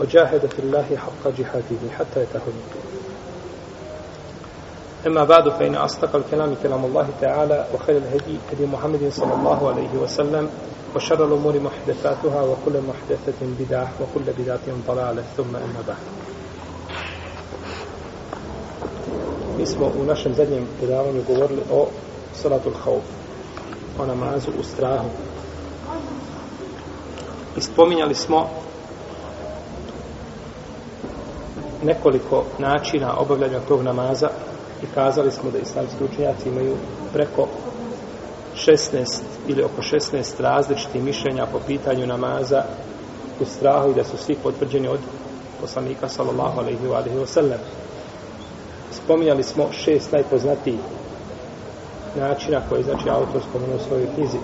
[0.00, 2.62] وجاهد في الله حق جهاده حتى اليقين
[5.06, 10.02] أما بعد فإن أصدق الكلام كلام الله تعالى وخير الهدي هدي محمد صلى الله عليه
[10.02, 10.48] وسلم
[10.96, 15.96] وشر الأمور محدثاتها وكل محدثة بدعة وكل بدعة ضلالة ثم أما بعد
[19.58, 21.86] Mi smo u našem zadnjem predavanju govorili o
[22.34, 23.02] salatul hauf,
[23.98, 25.08] o namazu u strahu.
[27.56, 28.48] I spominjali smo
[31.82, 34.28] nekoliko načina obavljanja tog namaza
[34.82, 36.76] i kazali smo da islamski učenjaci imaju
[37.12, 37.48] preko
[38.54, 42.62] 16 ili oko 16 različitih mišljenja po pitanju namaza
[43.40, 45.00] u strahu i da su svi potvrđeni od
[45.60, 47.60] poslanika sallallahu alaihi wa alaihi wa sallam.
[48.90, 50.80] Spominjali smo šest najpoznatijih
[52.16, 54.38] načina koje znači autor spomenuo u svojoj knjizi.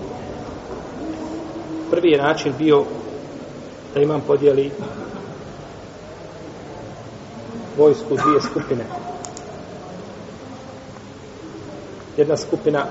[1.91, 2.83] Prvi je način bio
[3.93, 4.71] da imam podijeli
[7.77, 8.83] vojsku u dvije skupine.
[12.17, 12.85] Jedna skupina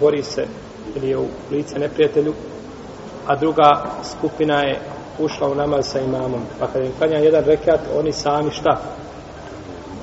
[0.00, 0.46] bori se
[0.94, 2.34] ili je u lice neprijatelju,
[3.26, 4.80] a druga skupina je
[5.18, 6.40] ušla u namaz sa imamom.
[6.60, 8.80] Pa kada im klanja jedan rekat, oni sami šta?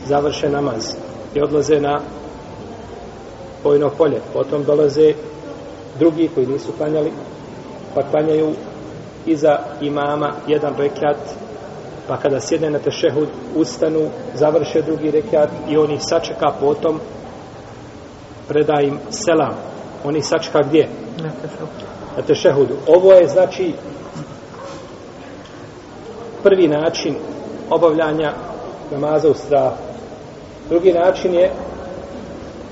[0.05, 0.95] Završe namaz
[1.35, 2.01] i odlaze na
[3.63, 4.21] bojno polje.
[4.33, 5.13] Potom dolaze
[5.99, 7.11] drugi koji nisu klanjali,
[7.95, 8.53] pa klanjaju
[9.25, 11.17] iza imama jedan rekat
[12.07, 16.99] pa kada sjedne na tešehud, ustanu, završe drugi rekat i oni sačeka potom,
[18.47, 19.53] preda im selam.
[20.03, 20.87] Oni sačeka gdje?
[22.17, 22.75] Na tešehudu.
[22.87, 23.73] Ovo je, znači,
[26.43, 27.15] prvi način
[27.69, 28.33] obavljanja
[28.91, 29.75] namaza u strahu.
[30.69, 31.51] Drugi način je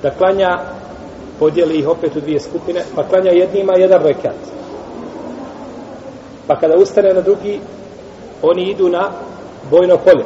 [0.04, 0.60] da klanja,
[1.40, 4.36] podijeli ih opet u dvije skupine, pa klanja jednima jedan rekat.
[6.48, 7.60] Pa kada ustane na drugi,
[8.42, 9.12] oni idu na
[9.70, 10.26] bojno polje.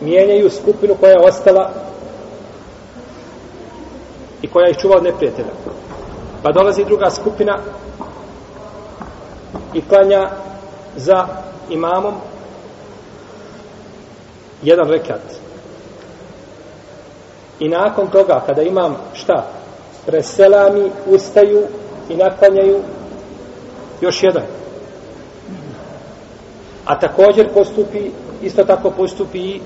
[0.00, 1.70] Mijenjaju skupinu koja je ostala
[4.42, 5.52] i koja ih čuva od neprijatelja.
[6.42, 7.58] Pa dolazi druga skupina
[9.74, 10.30] i klanja
[10.96, 11.26] za
[11.70, 12.14] imamom
[14.62, 15.20] jedan rekat.
[17.60, 19.46] I nakon toga, kada imam šta?
[20.06, 21.66] Preselami, ustaju
[22.08, 22.80] i naklanjaju
[24.00, 24.42] još jedan.
[26.84, 28.10] A također postupi,
[28.42, 29.60] isto tako postupi i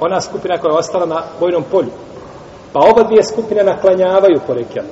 [0.00, 1.90] ona skupina koja je ostala na bojnom polju.
[2.72, 4.86] Pa oba dvije skupine naklanjavaju po rekiat.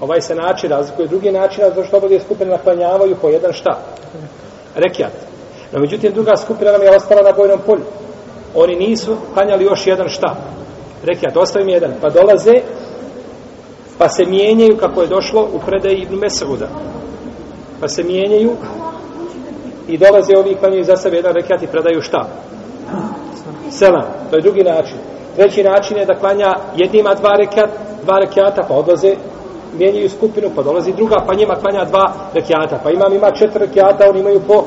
[0.00, 3.78] Ovaj se način razlikuje drugi način, razlikuje zašto oba dvije skupine naklanjavaju po jedan šta?
[4.74, 5.12] Rekiat.
[5.72, 7.84] No, međutim, druga skupina nam je ostala na bojnom polju.
[8.54, 10.36] Oni nisu klanjali još jedan šta?
[11.04, 11.36] Rekiat.
[11.36, 11.92] Ostavim jedan.
[12.00, 12.52] Pa dolaze,
[13.98, 16.68] pa se mijenjaju kako je došlo u predaji Ibn Mesauda.
[17.80, 18.50] Pa se mijenjaju
[19.88, 22.26] i dolaze ovi klanjaju za sebe jedan rekiat i predaju šta?
[23.70, 24.04] Selam.
[24.30, 24.96] To je drugi način.
[25.36, 27.70] Treći način je da klanja jednima dva rekiat,
[28.04, 29.14] dva rekiata, pa odlaze,
[29.78, 32.80] mijenjaju skupinu, pa dolazi druga, pa njima klanja dva rekiata.
[32.82, 34.64] Pa imam ima četiri rekiata, oni imaju po,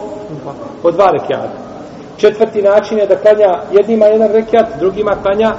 [0.82, 1.70] po dva rekiata.
[2.18, 5.54] Četvrti način je da klanja jednima jedan rekiat, drugima klanja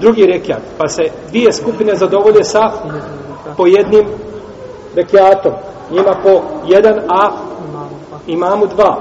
[0.00, 0.62] drugi rekiat.
[0.78, 2.70] Pa se dvije skupine zadovolje sa
[3.56, 4.06] po jednim
[4.94, 5.52] rekiatom.
[5.90, 7.30] Njima po jedan, a
[8.26, 8.96] imamu dva.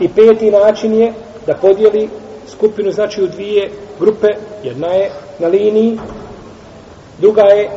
[0.00, 1.12] I peti način je
[1.46, 2.08] da podijeli
[2.48, 3.70] skupinu znači u dvije
[4.00, 4.28] grupe.
[4.62, 5.98] Jedna je na liniji,
[7.18, 7.70] druga je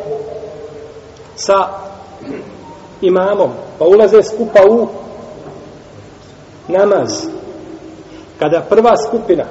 [1.35, 1.67] sa
[3.01, 3.49] imamom.
[3.79, 4.87] Pa ulaze skupa u
[6.67, 7.27] namaz.
[8.39, 9.43] Kada prva skupina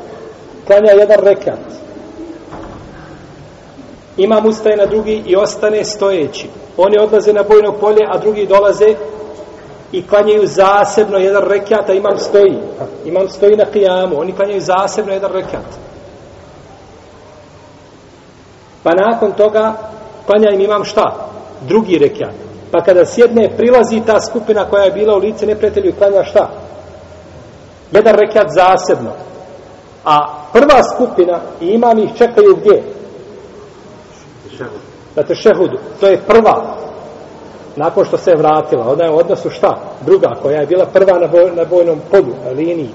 [0.66, 1.58] klanja jedan rekat,
[4.16, 6.48] imam ustaje na drugi i ostane stojeći.
[6.76, 8.94] Oni odlaze na bojno polje, a drugi dolaze
[9.92, 12.58] i klanjaju zasebno jedan rekat, a imam stoji.
[13.04, 14.20] Imam stoji na kijamu.
[14.20, 15.66] Oni klanjaju zasebno jedan rekat.
[18.82, 19.74] Pa nakon toga
[20.26, 21.28] klanja im imam šta?
[21.68, 22.34] Drugi rekat.
[22.72, 26.50] Pa kada sjedne, prilazi ta skupina koja je bila u lice neprijatelju i klanja šta?
[27.92, 29.10] Jedan rekat zasebno.
[30.04, 32.82] A prva skupina i imam ih čekaju gdje?
[35.16, 35.78] Na tešehudu.
[36.00, 36.76] To je prva
[37.76, 39.78] nakon što se je vratila, ona je u odnosu šta?
[40.06, 42.90] Druga, koja je bila prva na, boj, na bojnom polju, na liniji.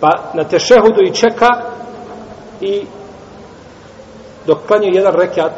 [0.00, 1.46] Pa na tešehudu i čeka
[2.60, 2.86] i
[4.46, 5.52] dok klanju jedan rekat,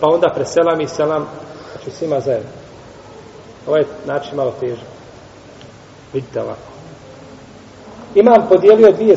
[0.00, 1.26] pa onda preselam i selam,
[1.72, 2.48] znači svima zajedno.
[3.66, 4.82] Ovaj način malo teže.
[6.12, 6.74] Vidite ovako.
[8.14, 9.16] Imam podijelio dvije,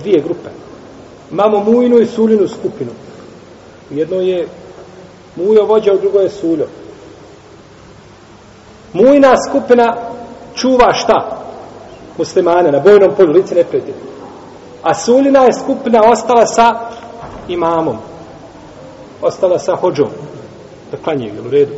[0.00, 0.48] dvije grupe.
[1.32, 2.90] Imamo mujnu i sulinu skupinu.
[3.90, 4.48] Jedno je
[5.36, 6.66] mujo vođa, u drugo je suljo.
[8.96, 9.96] Mujna skupina
[10.54, 11.38] čuva šta?
[12.18, 13.96] Muslimane na bojnom polju, lice neprijatelja.
[14.82, 16.74] A Suljina je skupina ostala sa
[17.48, 17.96] imamom.
[19.22, 20.08] Ostala sa hođom.
[20.90, 21.72] Da klanjaju, jel u redu?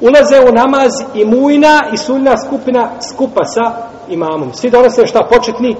[0.00, 3.72] Ulaze u namaz i Mujna i Suljina skupina skupa sa
[4.08, 4.52] imamom.
[4.54, 5.28] Svi donose šta?
[5.30, 5.76] Početni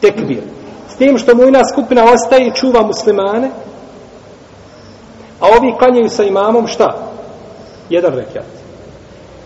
[0.00, 0.42] tekbir.
[0.88, 3.50] S tim što Mujna skupina ostaje i čuva muslimane,
[5.40, 7.13] a ovi klanjaju sa imamom šta?
[7.90, 8.44] Jedan rekiat.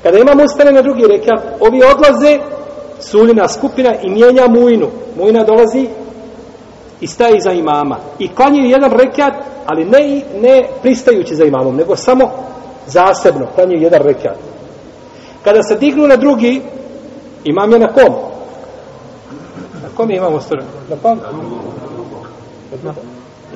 [0.02, 2.38] Kada imam ustane na drugi rekiat, ovi odlaze,
[3.00, 4.88] suljina skupina i mijenja mujnu.
[5.17, 5.88] Mujna dolazi
[7.00, 7.96] i staje za imama.
[8.19, 9.35] I klanjaju jedan rekiat,
[9.67, 12.31] ali ne, ne pristajući za imamom, nego samo
[12.87, 14.37] zasebno klanjaju jedan rekiat.
[15.44, 16.62] Kada se dignu na drugi,
[17.44, 18.14] imam je na kom?
[19.82, 20.58] Na kom je imam ostao?
[20.90, 21.20] Na kom?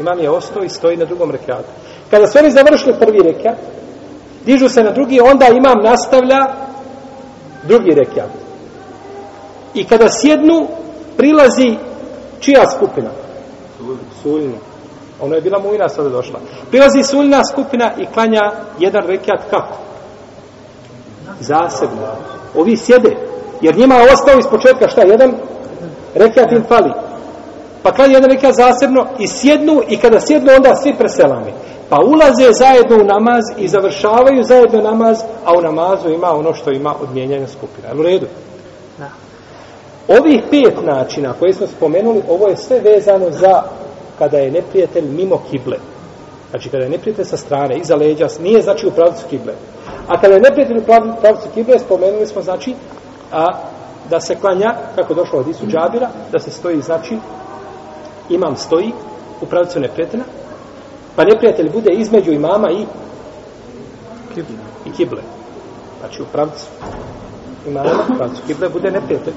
[0.01, 1.69] Imam je ostao i stoji na drugom rekiatu.
[2.11, 3.57] Kada su oni završili prvi rekiat,
[4.45, 6.47] dižu se na drugi, onda imam nastavlja
[7.63, 8.31] drugi rekiat.
[9.75, 10.67] I kada sjednu,
[11.17, 11.77] prilazi
[12.41, 13.11] čija skupina?
[14.23, 14.57] Suljna.
[15.21, 16.41] Ono je bila mujna, sada došla.
[16.71, 19.79] Prilazi suljna skupina i klanja jedan rekiat kako?
[21.41, 22.07] Zasebno.
[22.57, 23.17] Ovi sjede.
[23.61, 25.03] Jer njima je ostao iz početka šta?
[25.03, 25.35] Jedan
[26.15, 26.93] rekiat im fali.
[27.83, 31.53] Pa klanja jedan rekiat zasebno i sjednu i kada sjednu onda svi preselami.
[31.93, 36.71] Pa ulaze zajedno u namaz i završavaju zajedno namaz, a u namazu ima ono što
[36.71, 37.89] ima od mijenjanja skupina.
[37.89, 38.27] Je u redu?
[38.99, 39.09] Da.
[40.09, 43.63] Ovih pet načina koje smo spomenuli, ovo je sve vezano za
[44.19, 45.77] kada je neprijatelj mimo kible.
[46.51, 49.53] Znači kada je neprijatelj sa strane, iza leđa, nije znači u pravcu kible.
[50.09, 50.85] A kada je neprijatelj u
[51.21, 52.75] pravcu kible, spomenuli smo znači
[53.33, 53.47] a,
[54.11, 57.17] da se klanja, kako došlo od Isu Džabira, da se stoji, znači,
[58.29, 58.93] imam stoji
[59.41, 60.25] u pravcu neprijatelja,
[61.17, 62.87] pa neprijatelj bude između imama i
[64.35, 64.57] kible.
[64.87, 65.23] i kible.
[66.01, 66.67] Znači u pravcu
[67.67, 69.35] imama, u pravcu kible bude neprijatelj.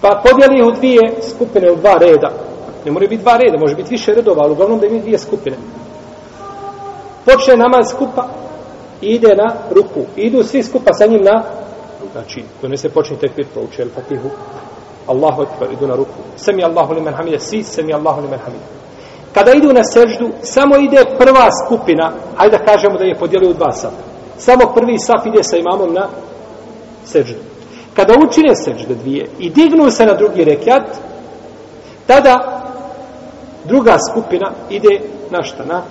[0.00, 2.30] Pa podijeli u dvije skupine, u dva reda.
[2.84, 5.56] Ne mora biti dva reda, može biti više redova, ali uglavnom da ima dvije skupine.
[7.24, 8.28] Počne namaz skupa
[9.00, 10.00] i ide na ruku.
[10.16, 11.42] Idu svi skupa sa njim na
[12.12, 14.30] znači, ko ne se počne tekbir, to uče, el fatihu,
[15.06, 16.18] Allahu ekber, idu na ruku.
[16.36, 18.64] Semi Allahu li men hamide, si semi Allahu li men hamide.
[19.34, 23.54] Kada idu na seždu, samo ide prva skupina, hajde da kažemo da je podijelio u
[23.54, 24.02] dva safa.
[24.38, 26.08] Samo prvi saf ide sa imamom na
[27.04, 27.38] seždu.
[27.96, 30.82] Kada učine sežde dvije i dignu se na drugi rekiat,
[32.06, 32.62] tada
[33.64, 35.00] druga skupina ide
[35.30, 35.64] na šta?
[35.64, 35.82] Na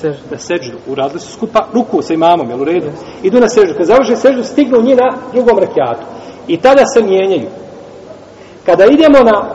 [0.00, 0.22] seždu.
[0.30, 0.78] Na seždu.
[0.86, 2.90] Uradili su skupa ruku sa imamom, jel u redu?
[3.22, 3.72] Idu na seždu.
[3.72, 6.06] Kada završe seždu, stignu njih na drugom rekiatu.
[6.48, 7.48] I tada se mijenjaju.
[8.66, 9.50] Kada idemo na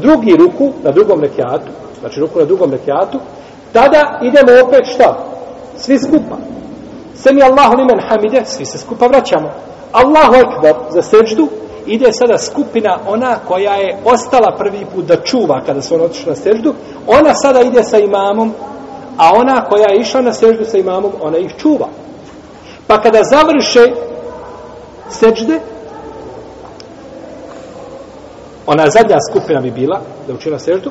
[0.00, 3.18] drugi ruku, na drugom rekiatu, znači ruku na drugom rekiatu,
[3.72, 5.18] tada idemo opet šta?
[5.76, 6.36] Svi skupa.
[7.14, 9.50] Semi Allahu limen hamide, svi se skupa vraćamo.
[9.92, 11.48] Allahu ekber za seđdu,
[11.86, 16.30] ide sada skupina ona koja je ostala prvi put da čuva kada su ona otišla
[16.30, 16.74] na seždu,
[17.06, 18.52] ona sada ide sa imamom,
[19.16, 21.88] a ona koja je išla na seždu sa imamom, ona ih čuva.
[22.86, 23.94] Pa kada završe
[25.08, 25.60] sežde,
[28.66, 30.90] ona zadnja skupina bi bila, da učila seždu,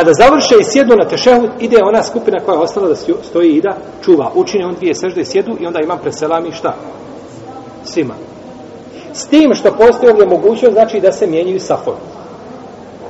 [0.00, 3.60] kada završe i sjednu na tešehud, ide ona skupina koja je ostala da stoji i
[3.60, 4.32] da čuva.
[4.34, 6.74] Učine on dvije sežde i sjedu i onda imam preselami šta?
[7.84, 8.14] Svima.
[9.12, 11.96] S tim što postoji ovdje mogućnost, znači da se mijenjaju safovi.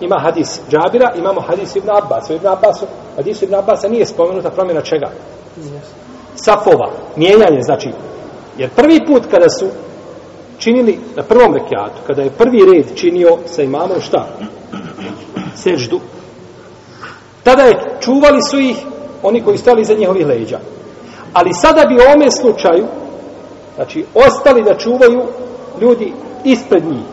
[0.00, 2.30] Ima hadis Džabira, imamo hadis Ibn Abbas.
[2.30, 5.11] U Ibn Abbasu, hadis Ibn Abbasa nije spomenuta promjena čega?
[6.35, 6.90] Safova.
[7.16, 7.88] Mijenjanje, znači.
[8.59, 9.66] Jer prvi put kada su
[10.59, 14.26] činili na prvom rekiatu, kada je prvi red činio sa imamom šta?
[15.54, 16.00] Seždu.
[17.42, 18.76] Tada je, čuvali su ih
[19.23, 20.59] oni koji stali iza njihovih leđa.
[21.32, 22.87] Ali sada bi u ome slučaju,
[23.75, 25.23] znači, ostali da čuvaju
[25.80, 26.12] ljudi
[26.44, 27.04] ispred njih.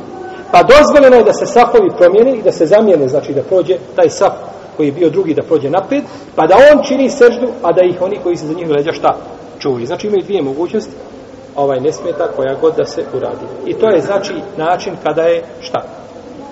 [0.52, 4.10] Pa dozvoljeno je da se safovi promijene i da se zamijene, znači da prođe taj
[4.10, 4.34] saf
[4.78, 6.04] koji je bio drugi da prođe napred,
[6.36, 9.18] pa da on čini seždu, a da ih oni koji se za njih leđa šta
[9.60, 9.86] čuvaju.
[9.86, 10.92] Znači imaju dvije mogućnosti,
[11.56, 13.46] ovaj ne smeta koja god da se uradi.
[13.66, 15.84] I to je znači način kada je šta?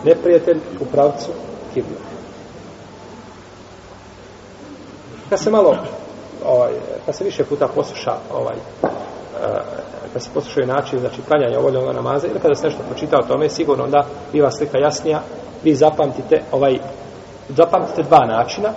[0.06, 1.30] Neprijatelj u pravcu
[1.74, 2.15] kibla.
[5.36, 5.78] Kad se malo,
[6.46, 6.72] ovaj,
[7.06, 8.88] kad se više puta posluša ovaj, eh,
[10.14, 13.50] kad se poslušaju način, znači klanjanja ovoljnog namaza, ili kada se nešto pročita o tome,
[13.50, 15.22] sigurno onda biva slika jasnija,
[15.64, 16.80] vi zapamtite ovaj,
[17.50, 18.70] zapamtite dva načina,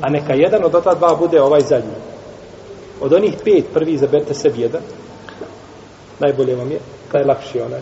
[0.00, 1.96] a neka jedan od ta dva bude ovaj zadnji.
[3.00, 4.82] Od onih pet prvi izaberite sebi jedan,
[6.18, 6.78] najbolje vam je,
[7.12, 7.80] taj lakši onaj,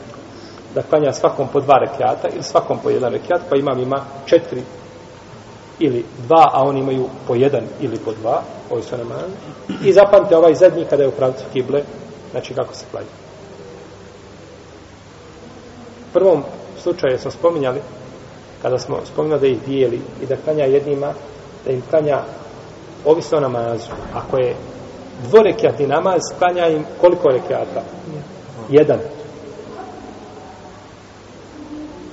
[0.75, 4.63] da klanja svakom po dva rekiata ili svakom po jedan rekiat, pa imam ima četiri
[5.79, 9.31] ili dva, a oni imaju po jedan ili po dva, ovi su namaz.
[9.85, 11.83] I zapamte ovaj zadnji kada je u pravcu kible,
[12.31, 13.07] znači kako se klanja.
[16.11, 16.43] U prvom
[16.83, 17.81] slučaju smo spominjali,
[18.63, 21.13] kada smo spominjali da ih dijeli i da klanja jednima,
[21.65, 22.23] da im klanja
[23.05, 23.91] ovisno namazu.
[24.15, 24.57] Ako je
[25.29, 27.83] dvorekiatni namaz, klanja im koliko rekiata?
[28.71, 28.99] Jedan.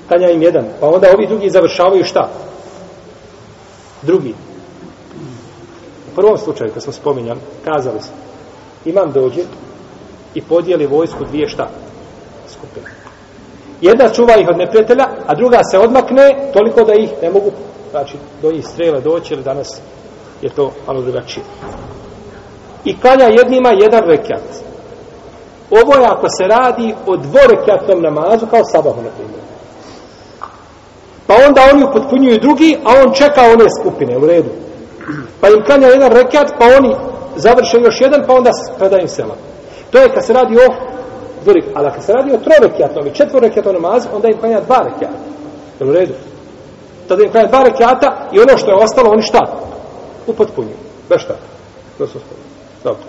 [0.08, 0.65] Klanja im jedan.
[0.80, 2.30] Pa onda ovi drugi završavaju šta?
[4.01, 4.34] Drugi.
[6.12, 8.15] U prvom slučaju, kad smo spominjali, kazali smo,
[8.86, 9.41] imam dođe
[10.34, 11.70] i podijeli vojsku dvije šta?
[12.50, 12.88] Skupine.
[13.81, 17.51] Jedna čuva ih od neprijatelja, a druga se odmakne toliko da ih ne mogu,
[17.91, 19.81] znači, do njih strele doći, ili danas
[20.41, 21.43] je to malo drugačije.
[22.86, 24.43] I klanja jednima jedan rekat.
[25.72, 29.40] Ovo je ako se radi o dvorekatnom namazu, kao sabahu, na primjer.
[31.27, 34.49] Pa onda oni upotpunjuju drugi, a on čeka one skupine u redu.
[35.41, 36.95] Pa im klanja jedan rekat, pa oni
[37.35, 39.35] završe još jedan, pa onda predaju sela.
[39.91, 40.73] To je kad se radi o
[41.43, 41.65] dvorik.
[41.75, 45.17] Ali kad se radi o trorekjatnom i četvorekjatnom namazu, onda im klanja dva rekjata.
[45.79, 46.13] Jel u redu?
[47.07, 49.39] Tada im klanja dva rekjata i ono što je ostalo, oni šta?
[50.27, 50.77] Upotpunjuju.
[51.09, 51.33] Bez šta?
[51.97, 52.41] To su ostalo.
[52.83, 53.03] Dobro.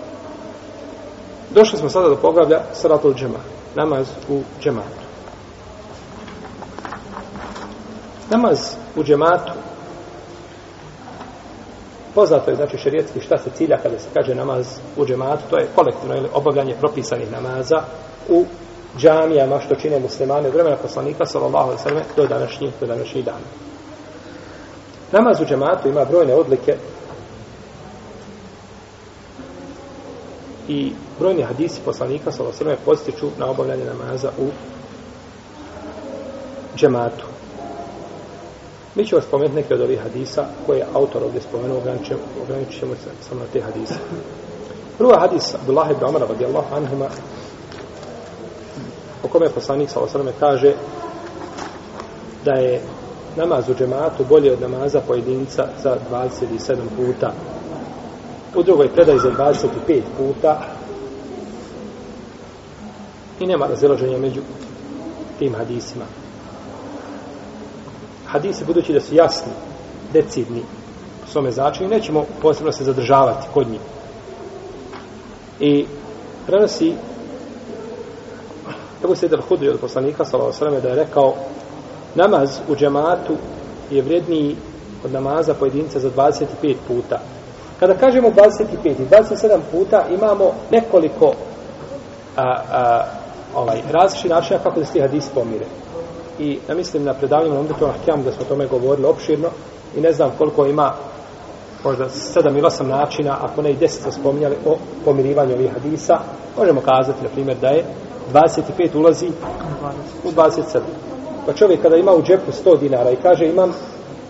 [1.49, 3.39] Došli smo sada do poglavlja Salatul džema.
[3.75, 5.02] Namaz u džematu.
[8.33, 9.51] Namaz u džematu
[12.15, 15.67] poznato je znači šerijetski šta se cilja kada se kaže namaz u džematu, to je
[15.75, 17.83] kolektivno ili obavljanje propisanih namaza
[18.29, 18.45] u
[18.97, 23.25] džamijama što čine muslimane od vremena poslanika sallallahu alejhi ve sellem do današnjih do današnjih
[23.25, 23.47] dana.
[25.11, 26.77] Namaz u džematu ima brojne odlike
[30.67, 34.47] i brojni hadisi poslanika sallallahu alejhi ve sellem postiču na obavljanje namaza u
[36.77, 37.32] džematu.
[38.95, 41.77] Mi ćemo spomenuti neke od ovih hadisa koje je autor ovdje spomenuo,
[42.43, 43.95] ograničit ćemo se samo na te hadise.
[44.97, 47.07] Prva hadis Abdullah ibn Umar radijallahu anhuma
[49.23, 50.73] o kome poslanik sa osrame kaže
[52.45, 52.81] da je
[53.35, 57.33] namaz u džematu bolje od namaza pojedinca za 27 puta.
[58.55, 60.61] U drugoj predaj za 25 puta
[63.39, 64.41] i nema razilaženja među
[65.39, 66.05] tim hadisima
[68.33, 69.51] hadisi budući da su jasni,
[70.13, 70.61] decidni
[71.23, 73.81] u svome značenju, nećemo posebno se zadržavati kod njih.
[75.59, 75.85] I
[76.47, 76.93] prenosi
[79.03, 80.81] Ebu Sejder Hudri od poslanika s.a.v.
[80.81, 81.33] da je rekao
[82.15, 83.35] namaz u džematu
[83.91, 84.55] je vredniji
[85.05, 87.19] od namaza pojedinca za 25 puta.
[87.79, 91.33] Kada kažemo 25 i 27 puta imamo nekoliko
[92.37, 93.05] a, a,
[93.55, 95.65] ovaj, različitih načina kako da se ti hadis pomire
[96.39, 99.49] i ja mislim na predavanju onda to Ahkam da smo o tome govorili opširno
[99.97, 100.93] i ne znam koliko ima
[101.83, 106.19] možda sedam ili osam načina, ako ne i deset smo spominjali o pomirivanju ovih hadisa,
[106.57, 107.85] možemo kazati, na primjer, da je
[108.33, 109.27] 25 ulazi
[110.23, 110.79] u 27.
[111.45, 113.73] Pa čovjek kada ima u džepu 100 dinara i kaže imam,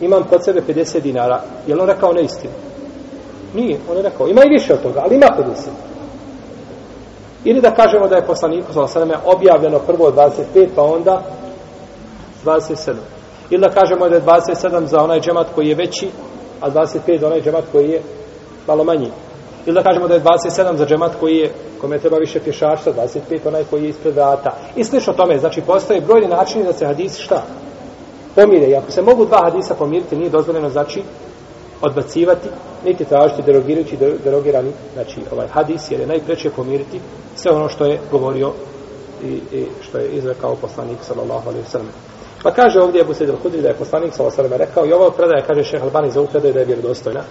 [0.02, 2.54] imam kod sebe 50 dinara, je li on rekao neistinu?
[3.54, 5.44] Nije, on je rekao, ima i više od toga, ali ima 50.
[7.44, 10.12] Ili da kažemo da je poslaniku, sa objavljeno prvo
[10.56, 11.22] 25, pa onda
[12.46, 12.94] 27.
[13.50, 16.10] Ili da kažemo da je 27 za onaj džemat koji je veći,
[16.62, 18.02] a 25 za onaj džemat koji je
[18.68, 19.10] malo manji.
[19.66, 23.48] Ili da kažemo da je 27 za džemat koji je, kome treba više pješača, 25
[23.48, 24.52] onaj koji je ispred vrata.
[24.76, 27.44] I slično tome, znači postoje brojni načini da se hadisi šta?
[28.36, 28.68] Pomire.
[28.68, 31.04] I ako se mogu dva hadisa pomiriti, nije dozvoljeno znači
[31.82, 32.50] odbacivati,
[32.86, 37.00] niti tražiti derogirajući derogirani, znači ovaj hadis, jer je najpreće pomiriti
[37.36, 38.52] sve ono što je govorio
[39.24, 41.92] i, i što je izrekao poslanik sallallahu alaihi sallam.
[42.44, 45.46] Pa kaže ovdje Ebu Sejid al-Hudri da je poslanik sa osrame rekao i ova predaja,
[45.48, 47.24] kaže šeha Albani za predaju da je vjerodostojna.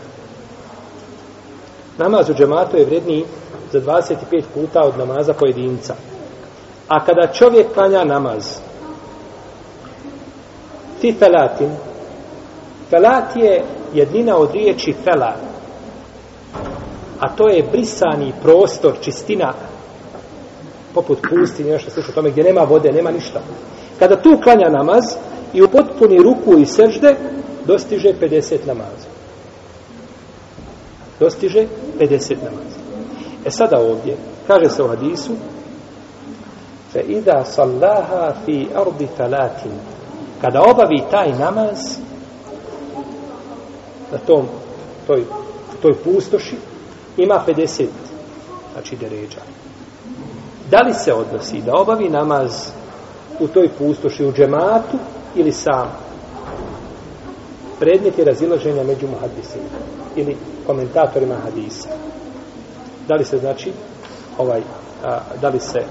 [1.99, 3.25] Namaz u džematu je vredniji
[3.73, 5.95] za 25 puta od namaza pojedinca.
[6.89, 8.59] A kada čovjek klanja namaz,
[11.01, 11.71] ti felatin,
[12.91, 13.65] felat je
[13.95, 15.41] jednina od riječi felat,
[17.21, 19.53] a to je brisani prostor, čistina,
[20.95, 23.41] poput pustinje, nešto slično tome, gdje nema vode, nema ništa.
[24.03, 25.05] Kada tu klanja namaz
[25.55, 27.15] i u potpuni ruku i sežde,
[27.67, 29.09] dostiže 50 namaza.
[31.21, 31.67] Dostiže
[32.01, 32.79] 50 namaza.
[33.47, 34.17] E sada ovdje,
[34.47, 35.33] kaže se u hadisu
[36.93, 39.73] fe ida sallaha fi ardi talatin
[40.41, 41.79] kada obavi taj namaz
[44.13, 44.47] na tom
[45.07, 45.25] toj,
[45.83, 46.57] toj pustoši
[47.17, 47.87] ima 50
[48.73, 49.41] znači deređa
[50.71, 52.82] da li se odnosi da obavi namaz
[53.41, 54.99] u toj pustoši u džematu
[55.35, 55.87] ili sam.
[57.81, 59.79] Predmet je razilaženja među muhadisima
[60.17, 60.37] ili
[60.67, 61.89] komentatorima hadisa.
[63.09, 63.73] Da li se znači
[64.39, 64.61] ovaj
[65.05, 65.83] a, da li se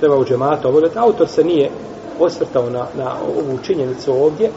[0.00, 0.98] treba u džematu obavljati?
[0.98, 1.70] Autor se nije
[2.20, 4.50] osvrtao na, na ovu činjenicu ovdje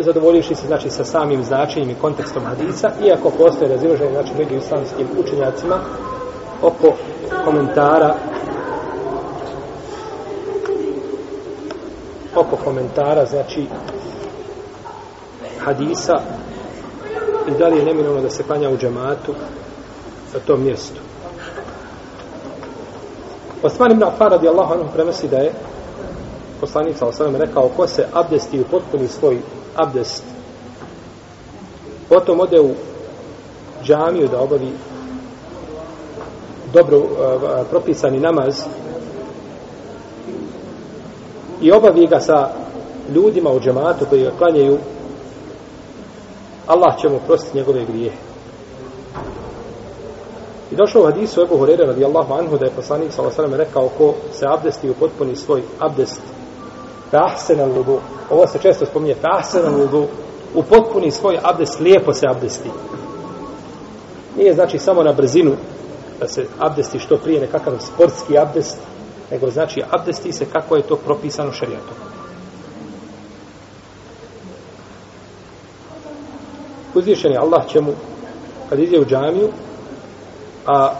[0.00, 5.06] zadovoljivši se znači sa samim značenjem i kontekstom hadisa iako postoje razilaženje znači među islamskim
[5.18, 5.76] učenjacima
[6.62, 6.96] oko
[7.44, 8.14] komentara
[12.36, 13.66] oko komentara znači
[15.64, 16.20] hadisa
[17.48, 19.34] i da li je neminovno da se klanja u džematu
[20.34, 21.00] na tom mjestu.
[23.62, 25.52] Osman ibn Affan radijallahu anhu prenosi da je
[26.60, 29.38] poslanik sa osanem rekao ko se abdesti u potpuni svoj
[29.76, 30.22] abdest
[32.08, 32.70] potom ode u
[33.84, 34.72] džamiju da obavi
[36.72, 37.06] dobro uh,
[37.70, 38.62] propisani namaz
[41.64, 42.48] i obavi ga sa
[43.14, 44.78] ljudima u džematu koji ga klanjaju
[46.66, 48.16] Allah će mu prostiti njegove grijehe.
[50.72, 53.56] I došao u hadisu Ebu Horeira radijallahu anhu da je poslanik s.a.v.
[53.56, 56.20] rekao ko se abdesti u potpuni svoj abdest
[57.10, 57.98] tahsen al ludu.
[58.30, 60.06] Ovo se često spominje tahsen al ludu.
[60.54, 62.70] U potpuni svoj abdest lijepo se abdesti.
[64.36, 65.52] Nije znači samo na brzinu
[66.20, 68.78] da se abdesti što prije nekakav sportski abdest,
[69.30, 71.96] nego znači abdesti se kako je to propisano šarijatom.
[76.94, 77.92] Uzvišen je Allah će mu,
[78.68, 79.48] kad ide u džamiju,
[80.66, 80.94] a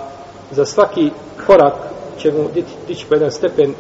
[0.51, 1.11] za svaki
[1.47, 1.75] korak
[2.19, 2.49] će mu
[2.89, 3.75] dići po jedan stepen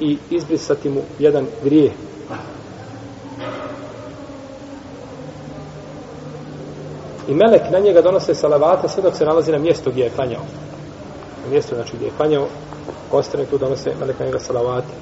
[0.00, 1.92] i izbrisati mu jedan grijeh.
[7.28, 10.42] I melek na njega donose salavata sve dok se nalazi na mjestu gdje je klanjao.
[11.44, 12.46] Na mjestu znači gdje je klanjao,
[13.16, 14.92] ostane tu donose meleka njega salavati.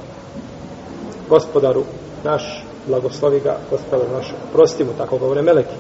[1.29, 1.85] Gospodaru
[2.25, 5.75] naš, blagoslovi ga, gospodaru naš, prosti mu, tako govore meleki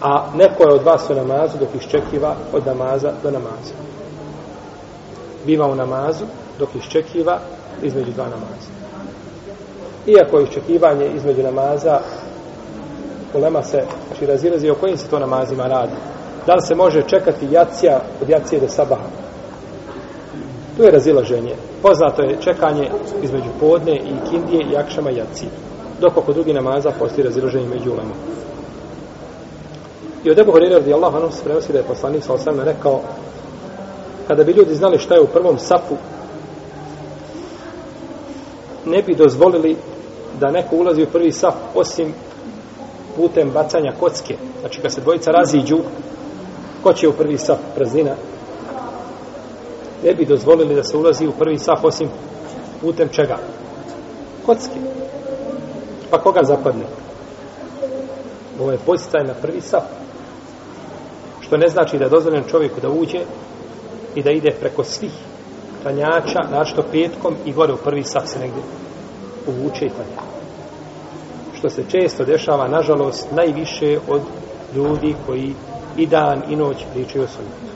[0.00, 3.74] a neko je od vas u namazu dok iščekiva od namaza do namaza.
[5.46, 6.24] Biva u namazu
[6.58, 7.38] dok iščekiva
[7.82, 8.70] između dva namaza.
[10.06, 12.00] Iako je iščekivanje između namaza
[13.34, 15.96] ulema se, znači razilazi o kojim se to namazima radi.
[16.46, 19.08] Da li se može čekati jacija od jacije do sabaha?
[20.80, 21.54] Tu je razilaženje.
[21.82, 22.90] Poznato je čekanje
[23.22, 25.46] između podne i kindije i akšama jaci.
[26.00, 28.14] Dok oko drugi namaza postoji razilaženje među ulema.
[30.24, 33.00] I od Ebu Horeira radijallahu anhu se prenosi da je poslanik sa osam rekao
[34.28, 35.94] kada bi ljudi znali šta je u prvom safu
[38.86, 39.76] ne bi dozvolili
[40.40, 42.14] da neko ulazi u prvi saf osim
[43.16, 44.36] putem bacanja kocke.
[44.60, 45.78] Znači kad se dvojica raziđu
[46.82, 48.14] ko će u prvi saf praznina
[50.04, 52.08] ne bi dozvolili da se ulazi u prvi saf osim
[52.80, 53.38] putem čega?
[54.46, 54.78] Kocki.
[56.10, 56.84] Pa koga zapadne?
[58.60, 59.84] Ovo je postaj na prvi saf
[61.50, 63.18] što ne znači da je dozvoljen čovjeku da uđe
[64.14, 65.12] i da ide preko svih
[65.82, 68.62] klanjača, našto petkom i gore u prvi saf se negdje
[69.46, 70.22] uvuče i klanja.
[71.58, 74.20] Što se često dešava, nažalost, najviše od
[74.74, 75.54] ljudi koji
[75.96, 77.69] i dan i noć pričaju o sunnetu.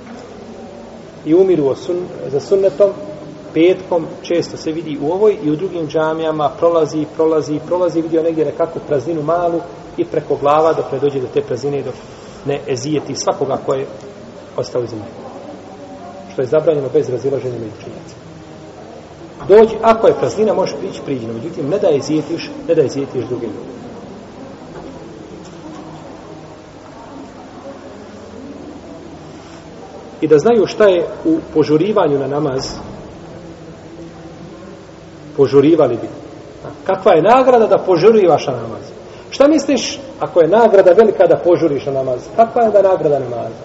[1.27, 1.97] I umiru sun,
[2.33, 2.91] za sunnetom,
[3.55, 8.45] petkom često se vidi u ovoj i u drugim džamijama prolazi, prolazi, prolazi, vidio negdje
[8.45, 9.61] nekakvu prazninu malu
[9.97, 11.95] i preko glava dok ne dođe do te praznine dok
[12.47, 13.87] ne ezijeti svakoga koje je
[14.57, 15.07] ostao iz zemlje.
[16.33, 18.25] Što je zabranjeno bez razilaženja među činjacima.
[19.49, 21.27] Dođi, ako je praznina, možeš prići, priđi.
[21.27, 23.51] Međutim, ne da je zijetiš, ne da je zijetiš drugim.
[30.21, 32.71] I da znaju šta je u požurivanju na namaz,
[35.37, 36.09] požurivali bi.
[36.85, 38.85] Kakva je nagrada da požurivaš na namaz?
[39.31, 42.21] Šta misliš ako je nagrada velika da požuriš na namaz?
[42.37, 43.65] Kakva je da nagrada namaza?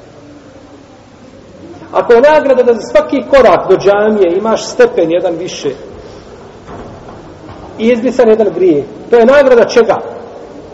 [1.91, 5.69] Ako je nagrada da za svaki korak do džamije imaš stepen jedan više
[7.77, 9.97] i izbrisan jedan grije, to je nagrada čega?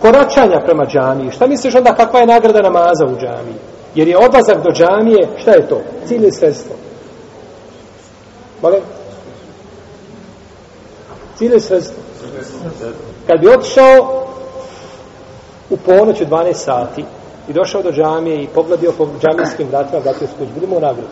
[0.02, 1.32] Koračanja prema džamiji.
[1.32, 3.75] Šta misliš onda kakva je nagrada namaza u džamiji?
[3.96, 5.82] Jer je odlazak do džamije, šta je to?
[6.06, 6.76] Cilj i sredstvo.
[8.62, 8.82] Molim?
[11.38, 12.04] Cilj i sredstvo.
[13.28, 14.26] Kad bi otišao
[15.70, 17.06] u ponoć u 12 sati
[17.48, 21.10] i došao do džamije i pogledio po džamijskim vratima, vratio se kuć, budemo u nagradu.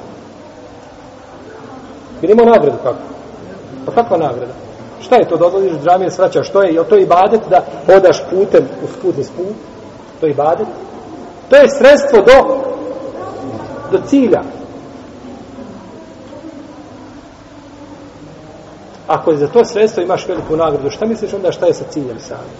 [2.22, 2.98] Ili nagradu kako?
[3.86, 4.54] Pa kakva nagrada?
[5.02, 6.48] Šta je to da odlaziš u džamiju svraćaš?
[6.48, 6.74] Što je?
[6.74, 7.66] Je to ibadet da
[7.96, 9.56] odaš putem u sputni sput?
[10.20, 10.68] To je ibadet?
[11.50, 12.73] To je sredstvo do
[13.94, 14.42] do cilja.
[19.08, 22.20] Ako je za to sredstvo imaš veliku nagradu, šta misliš onda šta je sa ciljem
[22.20, 22.54] sami?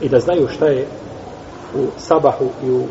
[0.00, 0.86] I da znaju šta je
[1.74, 2.84] u sabahu i u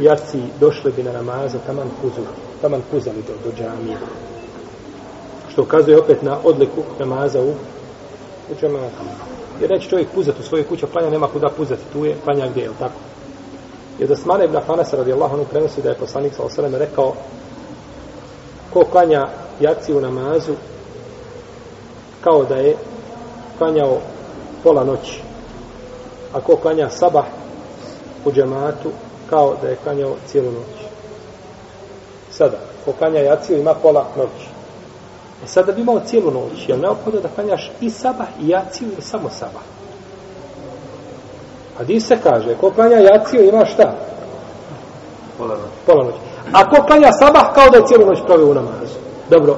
[0.00, 2.26] jaci došli bi na namaza taman puzu,
[2.62, 3.96] taman kuzali do, do džamije.
[5.52, 7.50] Što ukazuje opet na odliku namaza u,
[8.50, 9.02] u džamatu.
[9.60, 12.62] Jer neće čovjek puzati u svoje kuće, planja nema kuda puzati, tu je planja gdje,
[12.62, 13.15] je tako?
[13.98, 17.14] I od Osmana ibn Afanas radijallahu anhu prenosi da je poslanik sa osalem rekao
[18.72, 19.28] ko klanja
[19.60, 20.52] jaci u namazu
[22.20, 22.76] kao da je
[23.58, 23.98] klanjao
[24.62, 25.22] pola noći.
[26.32, 27.24] A ko klanja sabah
[28.24, 28.90] u džematu
[29.30, 30.86] kao da je klanjao cijelu noć.
[32.30, 34.48] Sada, ko klanja jaciju ima pola noći.
[35.44, 36.68] E sada bi imao cijelu noć.
[36.68, 39.75] Je li neophodno da klanjaš i sabah i jaciju ili samo sabah?
[41.80, 43.92] A di se kaže, ko klanja jaciju ima šta?
[45.38, 45.70] Pola noć.
[45.86, 46.14] Pola noć.
[46.52, 48.98] A ko klanja sabah kao da je cijelu noć proveo u namazu.
[49.30, 49.56] Dobro.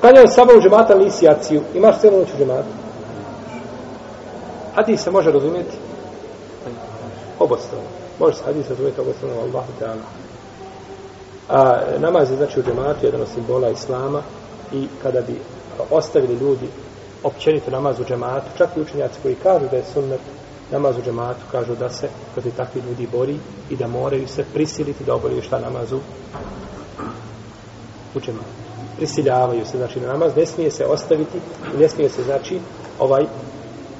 [0.00, 1.62] Klanja je sabah u džemata, ali nisi jaciju.
[1.74, 2.68] Imaš cijelu noć u džematu.
[4.74, 5.76] Hadis se može razumjeti?
[7.38, 7.84] Obostrano.
[8.18, 10.06] Može se hadis razumjeti obostrano, Allahu Teala.
[11.48, 14.22] A namaz je znači u džematu jedan od simbola Islama
[14.72, 15.40] i kada bi
[15.90, 16.68] ostavili ljudi
[17.22, 20.20] općenito namaz u džematu, čak i učenjaci koji kažu da je sunnet
[20.70, 23.38] namaz u džematu, kažu da se protiv takvih ljudi bori
[23.70, 25.98] i da moraju se prisiliti da obavljaju šta namazu
[28.14, 28.58] u džematu.
[28.96, 31.38] Prisiljavaju se, znači na namaz ne smije se ostaviti,
[31.78, 32.60] ne smije se znači
[32.98, 33.24] ovaj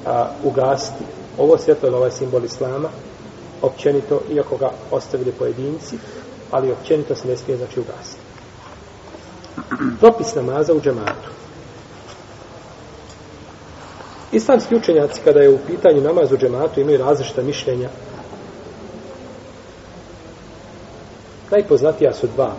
[0.05, 1.03] a, ugasiti.
[1.37, 2.89] Ovo svjetlo je ovaj simbol Islama,
[3.61, 5.97] općenito, iako ga ostavili pojedinci,
[6.51, 8.21] ali općenito se ne smije znači ugasiti.
[9.99, 11.29] Propis namaza u džematu.
[14.31, 17.89] Islamski učenjaci, kada je u pitanju namaz u džematu, imaju različita mišljenja.
[21.51, 22.53] Najpoznatija su dva.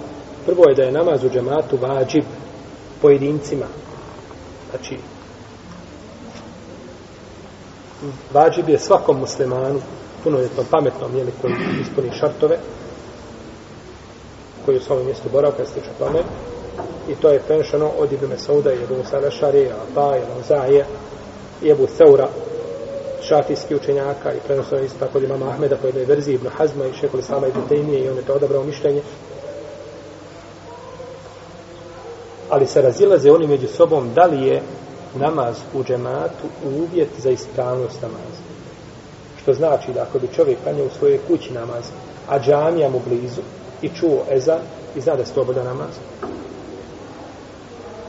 [0.46, 2.24] Prvo je da je namaz u džematu vađib
[3.02, 3.66] pojedincima.
[4.70, 4.98] Znači,
[8.32, 9.80] vađib je svakom muslimanu,
[10.24, 12.58] punoljetnom, pametnom, jeli, koji ispuni šartove,
[14.64, 16.18] koji u svom mjestu boravka, stiče tome,
[17.08, 20.82] i to je prenešeno od Ibn Mesauda, i Ebu Sada Šarija, Ata, i
[21.62, 22.28] i Ebu Seura,
[23.22, 26.92] šafijski učenjaka, i prenosno isto tako od imama Ahmeda po jednoj verziji Ibn Hazma i
[26.92, 29.02] Šekoli Sama i Tejmije, i on je to odabrao mišljenje.
[32.50, 34.62] Ali se razilaze oni među sobom da li je
[35.14, 38.42] namaz u džematu uvjet za ispravnost namaza.
[39.42, 41.84] Što znači da ako bi čovjek klanjao u svojoj kući namaz,
[42.28, 43.40] a džamija mu blizu
[43.82, 44.60] i čuo ezan
[44.96, 45.90] i zna da se to obada namaz,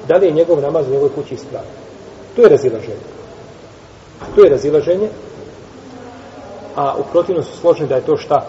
[0.07, 1.67] da li je njegov namaz u njegovoj kući ispravan?
[2.35, 3.20] To je razilaženje.
[4.35, 5.09] To je razilaženje,
[6.75, 8.45] a u protivnom su složeni da je to šta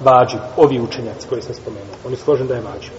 [0.00, 1.96] vađi, ovi učenjaci koji sam spomenuo.
[2.06, 2.90] Oni složeni da je vađi.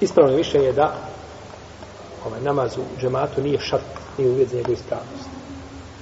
[0.00, 0.94] Ispravno mišljenje je da
[2.26, 3.82] ovaj namaz u džematu nije šart,
[4.18, 5.28] nije uvjet za njegovu ispravnost.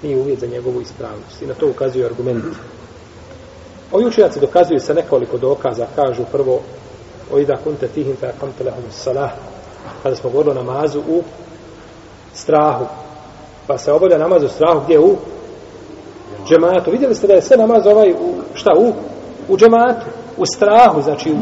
[0.03, 1.43] Nije uvjet za njegovu ispravnost.
[1.43, 2.57] I na to ukazuju argumenti.
[3.93, 5.87] Ovi učenjaci dokazuju sa nekoliko dokaza.
[5.97, 6.61] Kažu prvo,
[7.33, 9.31] o ida kunte tihim fe akamte lehum salah.
[10.03, 11.23] Kada smo govorili o namazu u
[12.35, 12.87] strahu.
[13.69, 15.17] Pa se obavlja namaz u strahu gdje u
[16.49, 16.91] džematu.
[16.91, 18.93] Vidjeli ste da je sve namaz ovaj u, šta u?
[19.49, 20.07] U džematu.
[20.37, 21.37] U strahu, znači u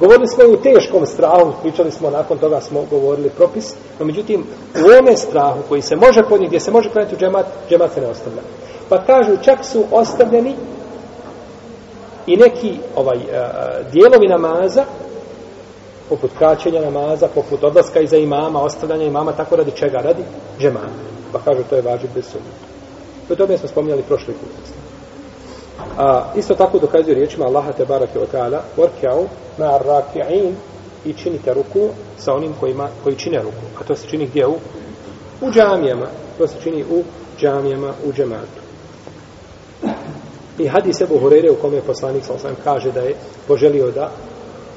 [0.00, 4.44] Govorili smo i u teškom strahu, pričali smo, nakon toga smo govorili propis, no međutim,
[4.74, 8.00] u ovome strahu koji se može podnijeti, gdje se može krenuti u džemat, džemat se
[8.00, 8.42] ne ostavlja.
[8.88, 10.54] Pa kažu, čak su ostavljeni
[12.26, 14.84] i neki ovaj uh, dijelovi namaza,
[16.08, 19.98] poput kraćenja namaza, poput odlaska iza imama, ostavljanja imama, tako radi čega?
[19.98, 20.22] Radi
[20.60, 21.14] džemana.
[21.32, 22.54] Pa kažu, to je važiv bez sumnje.
[23.30, 24.74] o tome smo spominjali prošli put.
[25.98, 29.26] A, isto tako dokazuje riječima Allaha te barake o ta'ala Vorkjau
[29.58, 30.54] na raki'in
[31.04, 31.88] i činite ruku
[32.18, 33.64] sa onim kojima, koji čine ruku.
[33.80, 34.54] A to se čini gdje u?
[35.40, 36.06] U džamijama.
[36.38, 37.02] To se čini u
[37.40, 38.64] džamijama, u džematu.
[40.58, 43.14] I hadis Ebu Horeire u kome je poslanik sam kaže da je
[43.48, 44.10] poželio da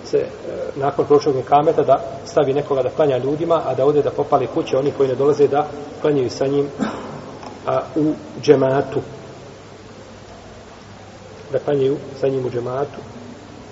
[0.10, 0.28] se e,
[0.76, 4.78] nakon prošlog kameta da stavi nekoga da klanja ljudima, a da ode da popali kuće
[4.78, 5.68] oni koji ne dolaze da
[6.02, 6.68] klanjaju sa njim
[7.68, 9.02] a, u džematu
[11.52, 13.00] da klanjaju sa njim u džematu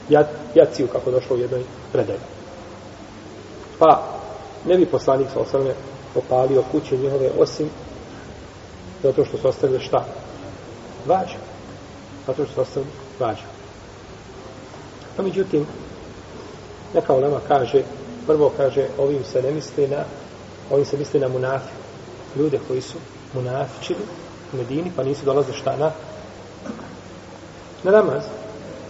[0.10, 0.24] Ja,
[0.56, 2.20] jaciju kako došlo u jednoj predaji.
[3.80, 4.04] Pa
[4.66, 5.74] ne bi poslanik sa osrme
[6.14, 7.70] popalio kuće njihove osim
[9.04, 10.06] zato što su ostavili šta?
[11.06, 11.38] Vađu.
[12.28, 13.44] Zato što su ostavili vađu.
[15.18, 15.68] No, međutim,
[16.96, 17.84] neka ulema kaže,
[18.28, 20.04] prvo kaže, ovim se ne misli na,
[20.72, 21.74] ovim se misli na munafi.
[22.36, 22.98] Ljude koji su
[23.34, 24.00] munafičili
[24.54, 25.92] u Medini, pa nisu dolazili šta na
[27.84, 28.24] na namaz.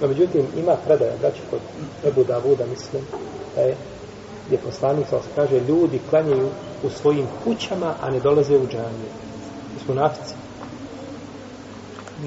[0.01, 1.59] No, međutim, ima predaja, braći, kod
[2.07, 3.03] Ebu Davuda, mislim,
[3.55, 3.75] da je,
[4.47, 6.49] gdje poslanik sa kaže, ljudi klanjaju
[6.83, 9.11] u svojim kućama, a ne dolaze u džanije.
[9.73, 10.33] Mi smo nafici.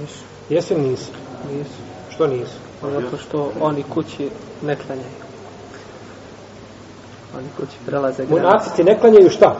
[0.00, 0.24] Nisu.
[0.48, 1.10] Jesu nisu?
[1.52, 1.80] Nisu.
[2.10, 2.58] Što nisu?
[2.82, 4.30] Zato što oni kući
[4.62, 5.27] ne klanjaju.
[7.36, 8.34] Oni kući prelaze granice.
[8.34, 9.56] Munafici ne klanjaju šta?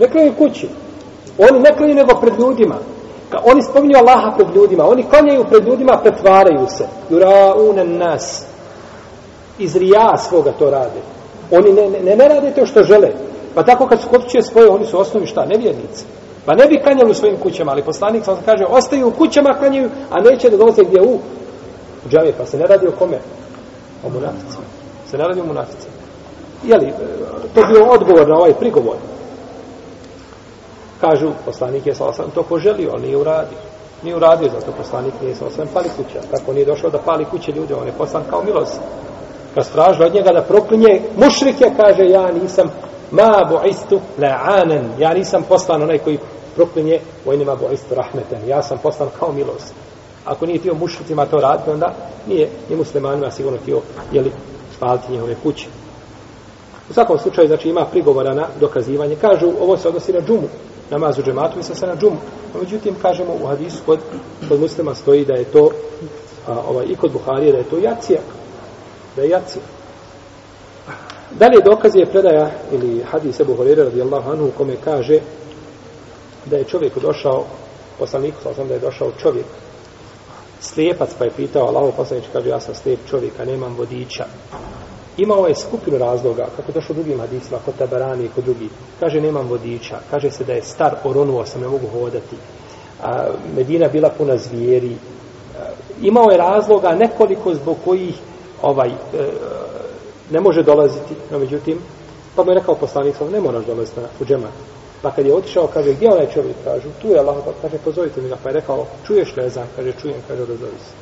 [0.00, 0.68] Ne klanjaju kući.
[1.38, 2.76] Oni ne klanjaju nego pred ljudima.
[3.30, 4.88] Ka, oni spominju Allaha pred ljudima.
[4.88, 6.86] Oni klanjaju pred ljudima, pretvaraju se.
[7.10, 8.44] Juraunen nas.
[9.58, 11.00] Iz rija svoga to rade.
[11.50, 13.12] Oni ne, ne, ne rade to što žele.
[13.54, 15.44] Pa tako kad su kod svoje, oni su osnovi šta?
[15.44, 16.04] Nevjernici.
[16.46, 19.90] Pa ne bi klanjali u svojim kućama, ali poslanik sam kaže, ostaju u kućama, klanjaju,
[20.10, 21.18] a neće da dolaze gdje u
[22.08, 22.34] džavije.
[22.38, 23.18] Pa se ne radi o kome?
[24.06, 24.64] O munaficima.
[25.10, 25.87] Se ne radi o munaficima.
[26.64, 26.92] Jeli,
[27.54, 28.96] to bio odgovor na ovaj prigovor.
[31.00, 33.58] Kažu, poslanik je sa to poželio, ali nije uradio.
[34.02, 36.20] Nije uradio, zato poslanik nije sa osam pali kuća.
[36.30, 38.80] Tako nije došao da pali kuće ljude, on je poslan kao milost.
[39.54, 42.70] Kad stražila od njega da proklinje, mušrike kaže, ja nisam
[43.10, 46.18] ma bu'istu la'anan, ja nisam poslan onaj koji
[46.56, 49.74] proklinje, vojni ma bu'istu rahmeten, ja sam poslan kao milost.
[50.24, 51.94] Ako nije tio mušricima to raditi, onda
[52.26, 53.80] nije ni muslimanima sigurno tio,
[54.12, 54.32] jeli,
[54.76, 55.66] spaliti njihove kuće.
[56.90, 59.16] U svakom slučaju, znači, ima prigovora na dokazivanje.
[59.20, 60.48] Kažu, ovo se odnosi na džumu.
[60.90, 62.16] Namaz u džematu misle se na džumu.
[62.54, 63.98] No, međutim, kažemo u hadisu kod,
[64.48, 65.70] kod muslima stoji da je to,
[66.46, 68.20] a, ovaj, i kod Buharije, da je to jacija.
[69.16, 69.62] Da je jacija.
[71.30, 75.20] Dalje dokaz je predaja, ili hadis Ebu Horeira radijallahu anhu, u kome kaže
[76.46, 77.44] da je čovjek došao,
[77.98, 79.46] poslaniku sam da je došao čovjek,
[80.60, 84.24] slijepac pa je pitao, Allaho poslanič kaže, ja sam slijep čovjek, a nemam vodiča.
[85.18, 88.70] Imao ovaj je skupinu razloga, kako došlo drugim hadisima, kod Tabarani i kod drugih.
[89.00, 89.98] Kaže, nemam vodiča.
[90.10, 92.36] Kaže se da je star, oronuo sam, ne mogu hodati.
[93.02, 94.94] A, Medina bila puna zvijeri.
[94.94, 95.64] A,
[96.02, 98.14] imao je razloga nekoliko zbog kojih
[98.62, 98.92] ovaj, e,
[100.30, 101.14] ne može dolaziti.
[101.30, 101.78] No, međutim,
[102.36, 104.52] pa mu je rekao poslanik, ne moraš dolaziti na, u džemat.
[105.02, 106.56] Pa kad je otišao, kaže, gdje onaj čovjek?
[106.64, 108.36] Kažu, tu je Allah, pa kaže, pozovite mi ga.
[108.42, 109.66] Pa je rekao, čuješ li ezan?
[109.76, 110.94] Kaže, čujem, kaže, odazovi se.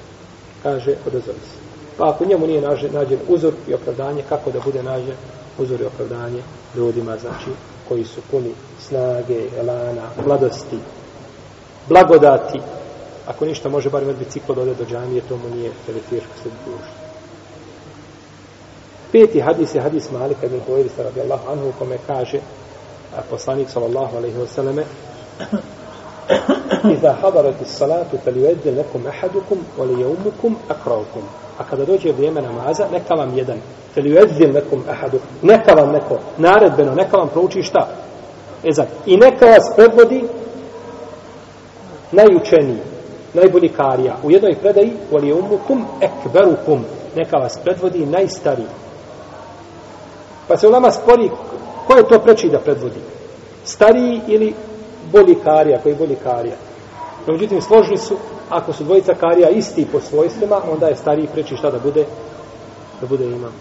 [0.62, 1.65] Kaže, odazovi se.
[1.98, 5.14] Pa ako njemu nije nađen, nađen uzor i opravdanje, kako da bude nađen
[5.58, 6.42] uzor i opravdanje
[6.76, 7.50] ljudima, znači,
[7.88, 10.78] koji su puni snage, elana, mladosti,
[11.88, 12.60] blagodati.
[13.26, 16.48] Ako ništa može bar imati biciklo da ode do džamije, to mu nije telefirško se
[16.66, 16.90] duži.
[19.12, 22.38] Peti hadis je hadis Malika ibn Huwairisa radijallahu anhu u kome kaže
[23.16, 24.84] a poslanik sallallahu alejhi ve selleme
[26.92, 31.22] Iza hadarati salatu falyu'adhdhin lakum ahadukum wa liyawmukum akraukum
[31.58, 33.58] a kada dođe vrijeme namaza, neka vam jedan,
[33.96, 37.88] ili uedzim nekom ahadu, neka vam neko, naredbeno, neka vam prouči šta?
[38.64, 38.86] Ezan.
[39.06, 40.24] I neka vas predvodi
[42.12, 42.78] najučeniji,
[43.34, 44.16] najbolji karija.
[44.24, 46.84] U jednoj predaji, voli umukum ekberukum,
[47.16, 48.66] neka vas predvodi najstariji.
[50.48, 51.30] Pa se u nama spori,
[51.86, 53.00] ko je to preči da predvodi?
[53.64, 54.54] Stariji ili
[55.12, 56.56] bolji karija, koji je bolji karija?
[57.26, 58.16] No, međutim, složili su,
[58.50, 62.04] ako su dvojica karija isti po svojstvima, onda je stariji preči šta da bude,
[63.00, 63.52] da bude imam.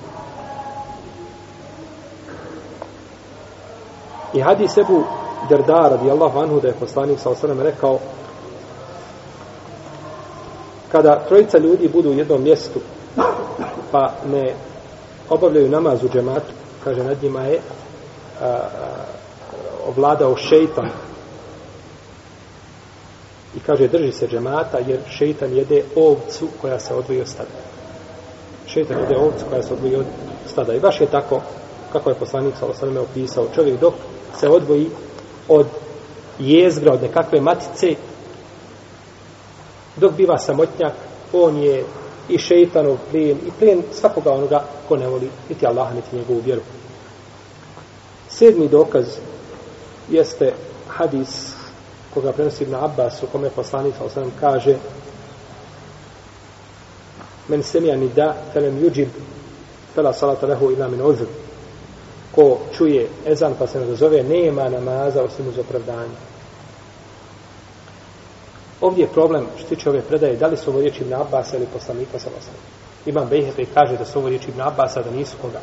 [4.34, 5.04] I hadis Ebu
[5.50, 8.00] Derda radijallahu anhu da je poslanik sa osanem rekao
[10.91, 12.80] kada trojica ljudi budu u jednom mjestu
[13.91, 14.54] pa ne
[15.30, 16.52] obavljaju namaz u džematu
[16.84, 17.60] kaže nad njima je
[18.41, 18.60] a, a,
[19.88, 20.89] ovladao šeitan
[23.56, 27.50] I kaže, drži se džemata, jer šeitan jede ovcu koja se odvoji od stada.
[28.68, 30.06] Šeitan jede ovcu koja se odvoji od
[30.48, 30.74] stada.
[30.74, 31.41] I baš je tako,
[31.91, 33.94] kako je poslanik sa osaname opisao, čovjek dok
[34.39, 34.89] se odvoji
[35.48, 35.68] od
[36.39, 37.96] jezgra, od nekakve matice,
[39.96, 40.94] dok biva samotnjak,
[41.34, 41.84] on je
[42.30, 46.62] i šeitanov plijen, i plijen svakoga onoga ko ne voli, niti Allah, niti njegovu vjeru.
[48.30, 49.06] Sedmi dokaz
[50.10, 50.54] jeste
[50.88, 51.55] hadis
[52.15, 54.75] koga prenosi Ibn Abbas, u kome poslanik sa osam kaže
[57.47, 59.10] men semija ni da, felem juđib,
[59.95, 61.25] fela salata lehu ila min uzr.
[62.36, 66.15] Ko čuje ezan pa se ne dozove, nema namaza osim uz opravdanje.
[68.82, 71.67] Ovdje je problem što tiče ove predaje, da li su ovo riječi Ibn Abbas ili
[71.73, 72.54] poslanika sa osam.
[73.06, 75.60] Imam Bejhepe i kaže da su ovo riječi Ibn Abbas, da nisu koga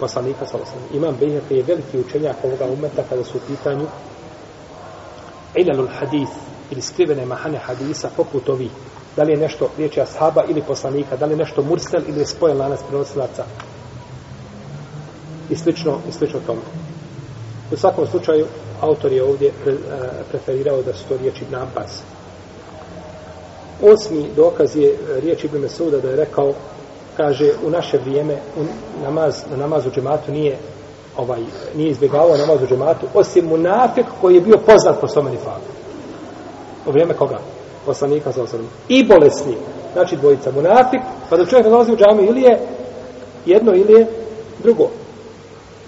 [0.00, 0.78] poslanika sa osam.
[0.92, 3.86] Imam Bejhepe je veliki učenjak ovoga umeta kada su u pitanju
[5.54, 6.28] ilalul hadis
[6.70, 8.70] ili skrivene mahane hadisa poput ovih
[9.16, 12.26] Da li je nešto riječi ashaba ili poslanika, da li je nešto mursel ili je
[12.26, 13.44] spojen lanac prenosilaca.
[15.50, 16.60] I slično, i slično tome.
[17.72, 18.46] U svakom slučaju,
[18.80, 19.78] autor je ovdje pre, eh,
[20.30, 22.02] preferirao da su to riječi Ibn Abbas.
[23.82, 26.52] Osmi dokaz je eh, riječ Ibn Mesuda da je rekao,
[27.16, 28.64] kaže, u naše vrijeme u
[29.02, 30.58] namaz, na namazu džematu nije
[31.20, 31.40] ovaj,
[31.76, 35.70] nije izbjegavao namaz u džematu, osim munafik koji je bio poznat po svome nifaku.
[36.86, 37.38] U vrijeme koga?
[37.86, 38.66] Poslanika sa osadom.
[38.88, 39.56] I bolesni.
[39.92, 42.60] Znači dvojica munafik, pa da čovjek dolazi u džamiju ili je
[43.46, 44.06] jedno ili je
[44.62, 44.88] drugo.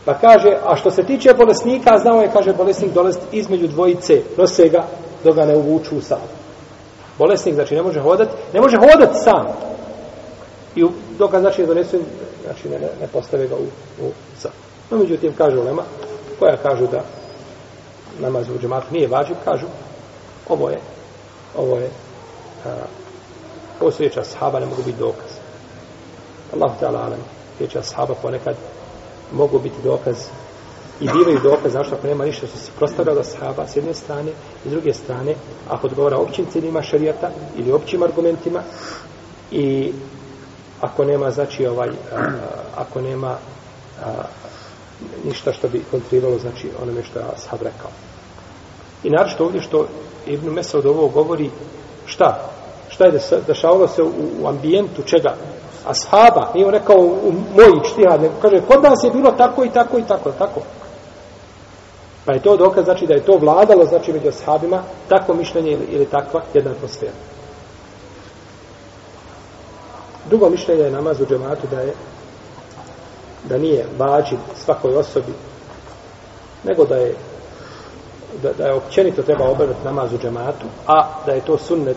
[0.05, 4.69] Pa kaže, a što se tiče bolesnika, znao je, kaže, bolesnik dolaziti između dvojice, nose
[4.69, 4.85] ga,
[5.25, 6.29] dok ga ne uvuču u salu.
[7.19, 9.47] Bolesnik, znači, ne može hodati, ne može hodati sam.
[10.77, 10.85] I
[11.19, 11.99] dok ga, znači, znači ne donesu,
[12.45, 13.67] znači, ne, ne postave ga u,
[14.07, 14.72] u salu.
[14.93, 15.83] No, međutim, kažu Lema,
[16.39, 17.05] koja kažu da
[18.21, 19.67] namaz u džematu nije vađiv, kažu,
[20.49, 20.79] ovo je,
[21.57, 21.91] ovo je,
[22.67, 22.69] a,
[23.81, 25.31] ovo su riječi ashaba, ne mogu biti dokaz.
[26.55, 27.25] Allah ta'ala alam,
[27.59, 28.57] riječi ashaba ponekad
[29.33, 30.17] mogu biti dokaz
[31.01, 34.31] i bivaju dokaz, zašto ako nema ništa što se prostavlja da sahaba s jedne strane
[34.65, 35.35] i s druge strane,
[35.69, 38.63] ako odgovara općim ciljima šarijata ili općim argumentima
[39.51, 39.93] i
[40.81, 42.27] ako nema, znači, ovaj, a,
[42.77, 43.37] ako nema
[44.05, 44.13] a,
[45.25, 47.91] ništa što bi kontriralo, znači, onome što je ashab rekao.
[49.03, 49.87] I naravno ovdje što
[50.27, 51.51] Ibn od ovo govori,
[52.07, 52.51] šta?
[52.89, 54.13] Šta je dešavalo se u,
[54.43, 55.35] u ambijentu čega?
[55.87, 59.71] ashaba, nije on rekao u moji štihad, nego kaže, kod nas je bilo tako i
[59.71, 60.61] tako i tako, tako.
[62.25, 65.85] Pa je to dokaz, znači da je to vladalo, znači među ashabima, tako mišljenje ili,
[65.91, 67.13] ili takva jedna atmosfera.
[70.29, 71.95] Drugo mišljenje je namaz u džematu da je
[73.49, 75.33] da nije vađiv svakoj osobi,
[76.65, 77.15] nego da je
[78.43, 81.97] da, da je općenito treba obavljati namaz u džematu, a da je to sunnet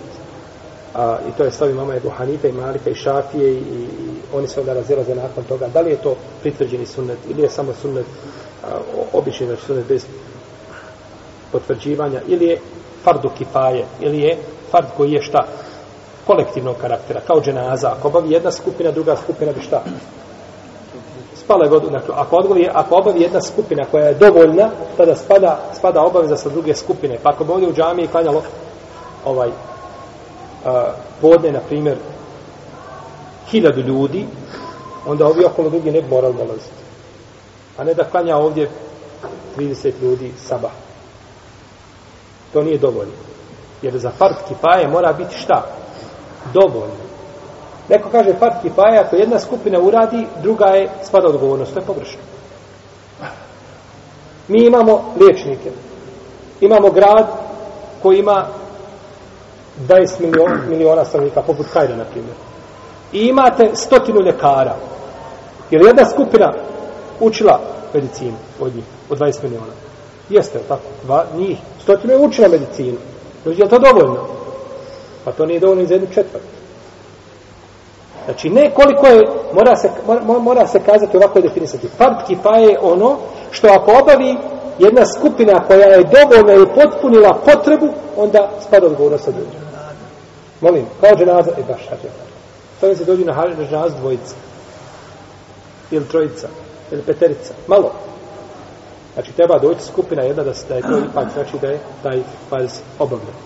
[0.93, 3.87] a, i to je stavi mama Ebu Hanife i Malika i Šafije i, i
[4.33, 5.67] oni se onda razilaze nakon toga.
[5.67, 8.05] Da li je to pritvrđeni sunnet ili je samo sunnet
[8.63, 8.67] a,
[9.13, 10.05] obični znači sunnet bez
[11.51, 12.59] potvrđivanja ili je
[13.03, 14.37] fardu kifaje ili je
[14.71, 15.47] fard koji je šta
[16.27, 17.91] kolektivnog karaktera, kao dženaza.
[17.91, 19.83] Ako obavi jedna skupina, druga skupina bi šta?
[21.45, 21.89] Spala je vodu.
[21.89, 26.49] Dakle, ako, odgovi, ako obavi jedna skupina koja je dovoljna, tada spada, spada obaveza sa
[26.49, 27.17] druge skupine.
[27.23, 28.41] Pa ako bi ovdje u džamiji klanjalo
[29.25, 29.49] ovaj,
[30.65, 31.97] a, podne, na primjer,
[33.47, 34.27] hiljadu ljudi,
[35.05, 36.83] onda ovi okolo drugi ne bi morali dolaziti.
[37.77, 38.69] A ne da klanja ovdje
[39.57, 40.71] 30 ljudi sabah.
[42.53, 43.13] To nije dovoljno.
[43.81, 45.65] Jer za fard kipaje mora biti šta?
[46.53, 47.05] Dovoljno.
[47.89, 51.73] Neko kaže fard kifaja, ako jedna skupina uradi, druga je spada odgovornost.
[51.73, 52.19] To je pogrešno.
[54.47, 55.71] Mi imamo liječnike.
[56.61, 57.25] Imamo grad
[58.01, 58.47] koji ima
[59.87, 62.35] 20 miliona, miliona stanovnika, poput Kajra, na primjer.
[63.13, 64.75] I imate stotinu ljekara.
[65.71, 66.53] Je li jedna skupina
[67.19, 67.59] učila
[67.93, 69.73] medicinu od njih, od 20 miliona?
[70.29, 70.83] Jeste, tako?
[71.03, 71.57] Dva, njih.
[71.83, 72.97] Stotinu je učila medicinu.
[73.45, 74.27] Je li to dovoljno?
[75.25, 76.45] Pa to nije dovoljno za jednu četvrtu.
[78.25, 81.87] Znači, ne koliko je, mora se, mora, mora se kazati ovako je definisati.
[81.97, 83.17] Fard kifa je ono
[83.51, 84.37] što ako obavi
[84.79, 89.59] jedna skupina koja je dovoljna i potpunila potrebu, onda spada odgovornost sa drugim.
[90.61, 92.09] Molim, kao dženaza, e baš hađe.
[92.79, 94.35] To je se dođu na dženaz dvojica.
[95.91, 96.47] Ili trojica.
[96.91, 97.53] Ili peterica.
[97.67, 97.91] Malo.
[99.13, 102.79] Znači, treba doći skupina jedna da, da je to ipak, znači da je taj faz
[102.99, 103.44] obavljen.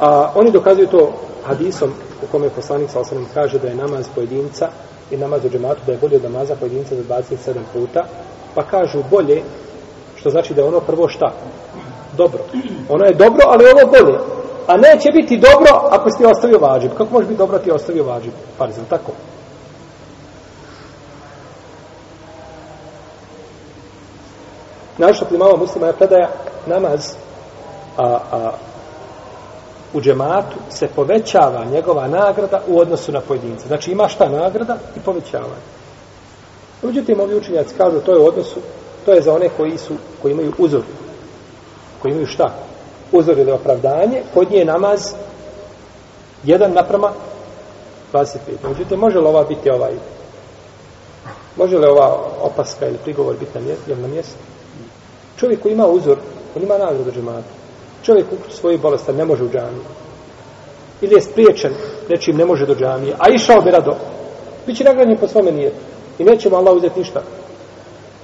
[0.00, 1.12] A oni dokazuju to
[1.44, 1.90] hadisom
[2.22, 4.68] u kome poslanik sa osanem kaže da je namaz pojedinca
[5.10, 8.00] i namaz u džematu da je bolje od namaza pojedinca za 27 puta,
[8.54, 9.42] pa kažu bolje,
[10.16, 11.32] što znači da je ono prvo šta?
[12.16, 12.44] Dobro.
[12.88, 14.18] Ono je dobro, ali ovo bolje.
[14.66, 16.90] A neće biti dobro ako si ti ostavio vađib.
[16.90, 18.32] Kako može biti dobro ti ostavio vađib?
[18.58, 19.12] Farizam, tako.
[24.98, 26.28] Našto primava muslima je predaja
[26.66, 27.14] namaz
[27.96, 28.50] a, a,
[29.92, 33.66] u džematu se povećava njegova nagrada u odnosu na pojedinca.
[33.66, 35.56] Znači ima šta nagrada i povećava.
[36.82, 38.60] Međutim, ovi učenjaci kažu to je u odnosu,
[39.04, 40.82] to je za one koji su, koji imaju uzor.
[42.02, 42.52] Koji imaju šta?
[43.12, 45.12] uzor ili opravdanje, kod nje je namaz
[46.44, 47.12] jedan naprama
[48.12, 48.36] 25.
[48.68, 49.92] Međutim, može li ova biti ovaj
[51.56, 53.96] može li ova opaska ili prigovor biti na mjestu?
[54.02, 54.38] Na mjestu?
[55.36, 56.18] Čovjek koji ima uzor,
[56.56, 57.61] on ima nagradu džematu.
[58.02, 59.84] Čovjek u svoju bolestan ne može u džamiju.
[61.00, 61.72] Ili je spriječen,
[62.08, 63.96] nečim ne može do džamije, a išao bi rado.
[64.66, 65.76] Biće nagrađen po svome nijetu.
[66.18, 67.22] I nećemo Allah uzeti ništa.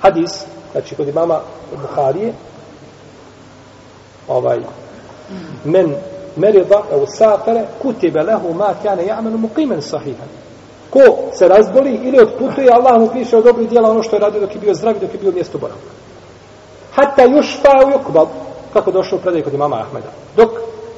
[0.01, 1.41] Hadis, znači kod imama
[1.81, 2.33] Buharije,
[4.29, 4.59] ovaj
[5.65, 5.95] men
[6.37, 10.29] merida u safere kutibe lehu ma kane ja'menu muqimen sahihan.
[10.91, 11.01] Ko
[11.33, 14.55] se razboli ili odputuje, Allah mu piše od dobrih dijela ono što je radio dok
[14.55, 15.91] je bio zdrav dok je bio mjesto boravka.
[16.95, 18.27] Hatta yushfa pa u Jokubal,
[18.73, 20.09] kako došlo u predaj kod imama Ahmeda.
[20.37, 20.51] Dok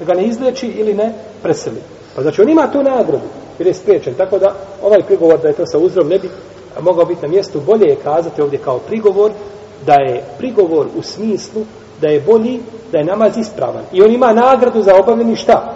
[0.06, 1.12] ga ne izleči ili ne
[1.42, 1.80] preseli.
[2.16, 3.26] Pa znači on ima tu nagradu,
[3.58, 4.14] jer je spriječen.
[4.14, 6.30] Tako da ovaj prigovor da je to sa uzrom ne bi
[6.80, 9.30] mogao biti na mjestu, bolje je kazati ovdje kao prigovor,
[9.86, 11.62] da je prigovor u smislu
[12.00, 12.60] da je bolji,
[12.92, 13.82] da je namaz ispravan.
[13.92, 15.74] I on ima nagradu za obavljeni šta?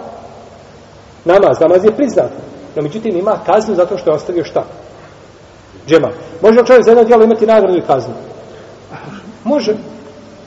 [1.25, 2.31] Namaz, namaz je priznat.
[2.75, 4.63] No, međutim, ima kaznu zato što je ostavio šta?
[5.87, 6.09] Džema.
[6.41, 8.13] Može li čovjek za jedno djelo imati nagradu i kaznu?
[9.43, 9.75] Može.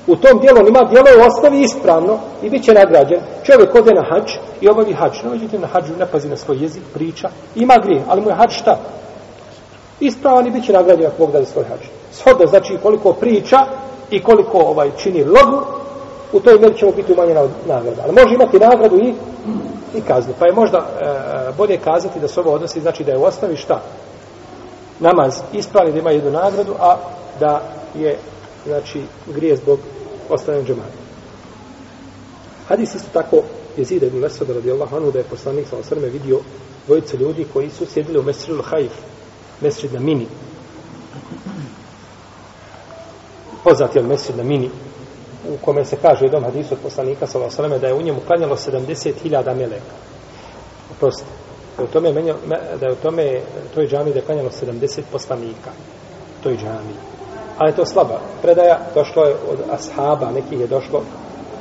[0.08, 3.20] U tom dijelu on ima dijelo ostavi ispravno i bit će nagrađen.
[3.42, 5.12] Čovjek ode na hađ i obavi hađ.
[5.24, 7.28] No, međutim, na hađu ne pazi na svoj jezik, priča.
[7.56, 8.78] Ima grije, ali mu je hađ šta?
[10.00, 11.80] Ispravan i bit će nagrađen ako Bog da svoj hađ.
[12.12, 13.58] Shodno znači koliko priča
[14.10, 15.62] i koliko ovaj čini logu,
[16.32, 18.02] u toj mjeri ćemo biti umanjena od nagrada.
[18.04, 19.14] Ali može imati nagradu i,
[19.94, 20.34] i kaznu.
[20.38, 21.04] Pa je možda e,
[21.56, 23.80] bolje kazati da se ovo odnosi, znači da je u osnovi šta?
[25.00, 26.96] Namaz ispravni da ima jednu nagradu, a
[27.40, 27.60] da
[27.94, 28.18] je
[28.66, 29.78] znači grije zbog
[30.30, 30.98] ostavljen džematu.
[32.68, 33.42] Hadis isto tako
[33.76, 36.40] je zida ibn Mesuda radijallahu anhu da je poslanik sa osrme vidio
[36.86, 38.92] dvojice ljudi koji su sjedili u Mesrilu Hajf,
[39.60, 40.26] Mesrid na Mini.
[43.64, 44.70] Poznat je Mesrid na Mini,
[45.48, 48.20] u kome se kaže u jednom hadisu od poslanika sa osrme da je u njemu
[48.26, 49.94] klanjalo 70.000 meleka.
[50.90, 51.24] Oprosti.
[51.76, 52.34] Da je u tome, menja,
[52.80, 53.40] da je u tome,
[53.74, 55.70] toj džami da je klanjalo 70 poslanika.
[56.42, 57.07] Toj džami
[57.58, 61.02] ali to slaba predaja, došlo je od ashaba, nekih je došlo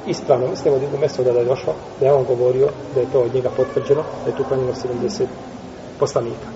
[0.08, 3.20] ispravno, mislim od jednog mjeseca da je došlo, da je on govorio da je to
[3.20, 4.72] od njega potvrđeno, da je tu klanjeno
[5.04, 5.26] 70
[6.00, 6.48] poslanika.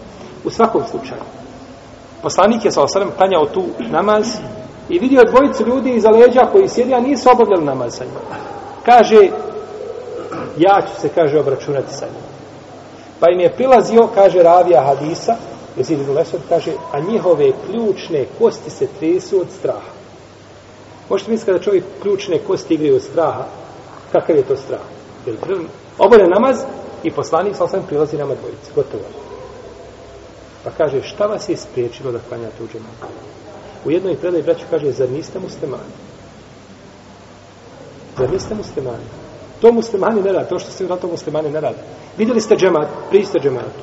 [0.46, 1.22] U svakom slučaju,
[2.22, 4.28] poslanik je sa osadem klanjao tu namaz
[4.90, 8.20] i vidio dvojicu ljudi iza leđa koji sjedi, a nisu obavljali namaz sa njima.
[8.86, 9.30] Kaže,
[10.58, 12.32] ja ću se, kaže, obračunati sa njima.
[13.20, 15.36] Pa im je prilazio, kaže Ravija Hadisa,
[15.78, 19.92] Jezid ibn Lesod kaže, a njihove ključne kosti se tresu od straha.
[21.10, 23.46] Možete misliti kada čovjek ključne kosti igraju od straha,
[24.12, 24.82] kakav je to strah?
[25.26, 25.38] Jer
[25.98, 26.58] obore namaz
[27.04, 28.72] i poslanik sa osam prilazi nama dvojici.
[28.76, 29.04] Gotovo.
[30.64, 33.14] Pa kaže, šta vas je spriječilo da klanjate u džematu?
[33.86, 35.94] U jednoj predaj braću kaže, zar niste muslimani?
[38.18, 39.04] Zar niste muslimani?
[39.62, 41.78] To muslimani ne rade, to što se vratno muslimani ne rade.
[42.18, 43.82] Vidjeli ste džemat, priste džematu.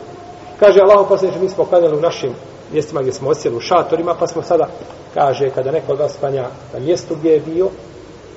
[0.61, 2.35] Kaže Allah posljedniče, mi smo klanjali u našim
[2.73, 4.69] mjestima gdje smo osjeli u šatorima, pa smo sada,
[5.15, 7.69] kaže, kada neko od vas klanja na mjestu gdje je bio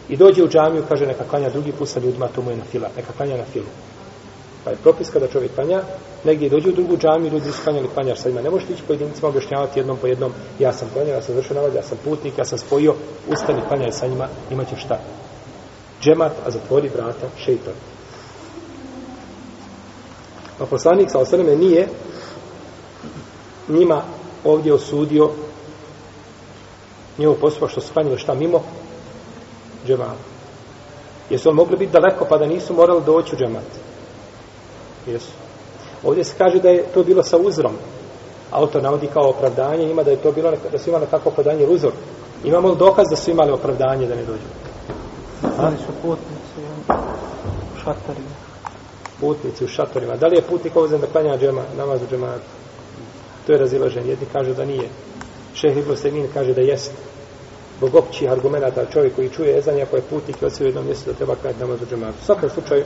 [0.09, 2.63] i dođe u džamiju, kaže, neka klanja drugi put sa ljudima, to mu je na
[2.63, 3.65] fila, neka klanja na filu.
[4.63, 5.81] Pa je propis kada čovjek klanja,
[6.23, 8.41] negdje dođe u drugu džamiju, ljudi su klanjali, klanjaš sa njima.
[8.41, 11.75] Ne možeš ići pojedincima objašnjavati jednom po jednom, ja sam klanjao, ja sam završio navod,
[11.75, 12.95] ja sam putnik, ja sam spojio,
[13.27, 14.99] ustani, klanjaj sa njima, imaće šta?
[16.01, 17.73] Džemat, a zatvori vrata, šeitan.
[20.59, 21.87] A poslanik sa osaneme nije
[23.67, 24.01] njima
[24.43, 25.29] ovdje osudio
[27.17, 28.61] njihov postupak što su klanjali šta mimo
[29.87, 30.31] džemata.
[31.29, 33.63] Jesu li mogli biti daleko pa da nisu morali doći u džemat?
[35.07, 35.31] Jesu.
[36.03, 37.73] Ovdje se kaže da je to bilo sa uzrom.
[38.51, 41.91] Autor navodi kao opravdanje, ima da je to bilo, da su imali kako opravdanje uzor.
[42.43, 44.47] Imamo li dokaz da su imali opravdanje da ne dođu?
[45.57, 46.59] Ali su putnici
[47.75, 48.35] u šatorima.
[49.19, 50.15] Putnici u šatorima.
[50.15, 52.43] Da li je putnik ovdje da klanja džema, namaz u džematu?
[53.45, 54.09] To je razilaženje.
[54.09, 54.89] Jedni kažu da nije.
[55.53, 56.95] Šeh Ibn Semin kaže da jeste.
[57.79, 61.09] Bog općih argumenta čovjek koji čuje ezanje ako je putnik i odsvije u jednom mjestu
[61.09, 62.17] da treba kajati namaz u džematu.
[62.21, 62.83] U svakom slučaju,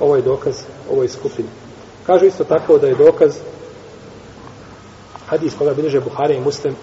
[0.00, 0.54] ovo je dokaz
[0.90, 1.48] ovoj skupini.
[2.06, 3.36] Kažu isto tako da je dokaz
[5.26, 6.76] hadis koga bilježe Buhari i Muslim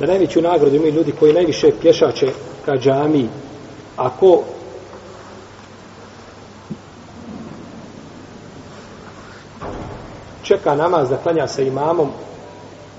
[0.00, 2.28] da najveću nagradu imaju ljudi koji najviše pješače
[2.64, 3.28] ka džami
[3.96, 4.42] ako
[10.48, 12.08] čeka namaz da klanja sa imamom,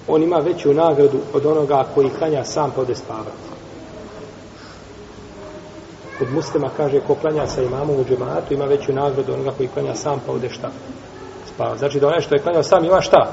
[0.08, 3.50] on ima veću nagradu od onoga koji klanja sam pa ode spavati.
[6.20, 9.70] Kod muslima kaže ko klanja sa imamom u džematu ima veću nagradu od onoga koji
[9.70, 10.70] klanja sam pa ode šta?
[11.54, 11.78] Spava.
[11.78, 13.32] Znači da onaj što je klanjao sam ima šta?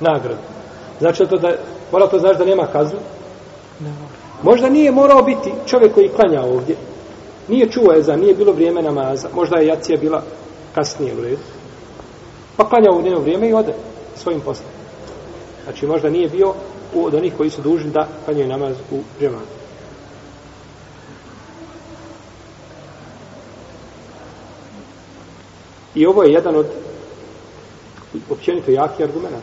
[0.00, 0.40] Nagradu.
[0.98, 1.52] Znači to da,
[1.92, 2.98] mora to znači da nema kaznu?
[3.80, 3.92] Ne
[4.42, 6.76] Možda nije morao biti čovjek koji klanja ovdje.
[7.48, 9.28] Nije čuo je za, nije bilo vrijeme namaza.
[9.34, 10.22] Možda je jacija bila
[10.74, 11.61] kasnije u redu.
[12.56, 13.74] Pa klanja u njeno vrijeme i ode
[14.16, 14.68] svojim poslom.
[15.64, 16.54] Znači možda nije bio
[16.94, 19.62] od onih koji su dužni da klanjaju namaz u džematu.
[25.94, 26.66] I ovo je jedan od
[28.30, 29.36] općenito jaki argumenta.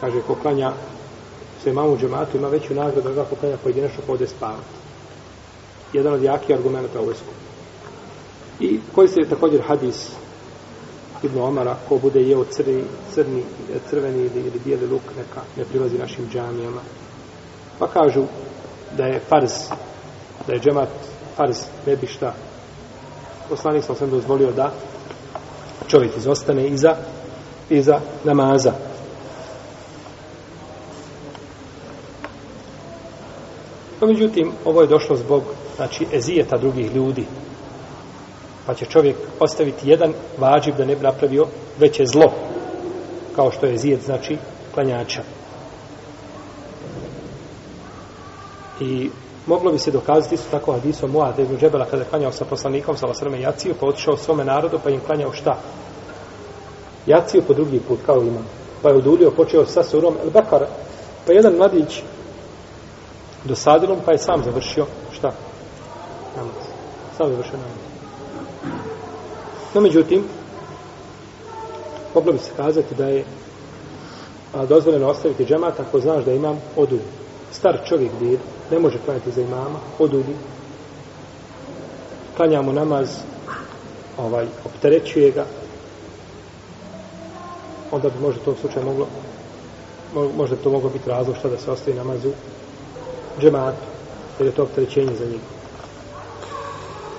[0.00, 0.72] Kaže, ko klanja
[1.62, 4.84] se mamu džematu, ima veću nagradu da ga ko klanja pojedinačno ko ode spavati.
[5.92, 7.44] jedan od jakih argumenta ovoj skupini.
[8.60, 10.10] I koji se je također hadis
[11.24, 13.42] Ibn Omara, ko bude jeo crni, crni,
[13.90, 16.80] crveni ili, ili bijeli luk, neka ne prilazi našim džamijama.
[17.78, 18.24] Pa kažu
[18.96, 19.52] da je farz,
[20.46, 20.88] da je džemat
[21.36, 22.34] farz, ne bi šta.
[23.48, 24.72] Poslanik sam sam dozvolio da
[25.88, 26.96] čovjek izostane iza,
[27.70, 28.72] iza namaza.
[34.00, 35.42] No, međutim, ovo je došlo zbog
[35.76, 37.26] znači, ezijeta drugih ljudi.
[38.66, 41.46] Pa će čovjek ostaviti jedan vađib da ne bi napravio
[41.78, 42.32] veće zlo,
[43.36, 44.36] kao što je zijed, znači,
[44.74, 45.22] klanjača.
[48.80, 49.10] I
[49.46, 52.96] moglo bi se dokazati isto tako hadisom Muad ibn Džebela kada je klanjao sa poslanikom
[52.96, 55.58] sa Lasrme Jaciju, pa otišao svome narodu, pa im klanjao šta?
[57.06, 58.46] Jaciju po drugi put, kao imam.
[58.82, 60.66] Pa je udulio, počeo sa surom El Bekar.
[61.26, 62.02] Pa jedan mladić
[63.44, 65.32] dosadilom, pa je sam završio šta?
[66.36, 66.64] Namaz.
[67.16, 67.93] Sam završio namaz.
[69.74, 70.24] No, međutim,
[72.14, 73.24] moglo bi se kazati da je
[74.54, 77.02] a, dozvoljeno ostaviti džemat ako znaš da imam odulju.
[77.52, 78.38] Star čovjek dir,
[78.70, 80.36] ne može klanjati za imama, odulji.
[82.36, 83.08] Klanjamo namaz,
[84.18, 85.44] ovaj, opterećuje ga,
[87.90, 89.06] onda bi možda to u slučaju moglo
[90.36, 92.32] možda to moglo biti razlog što da se ostavi namaz u
[93.40, 93.78] džematu,
[94.38, 95.44] jer je to opterećenje za njega.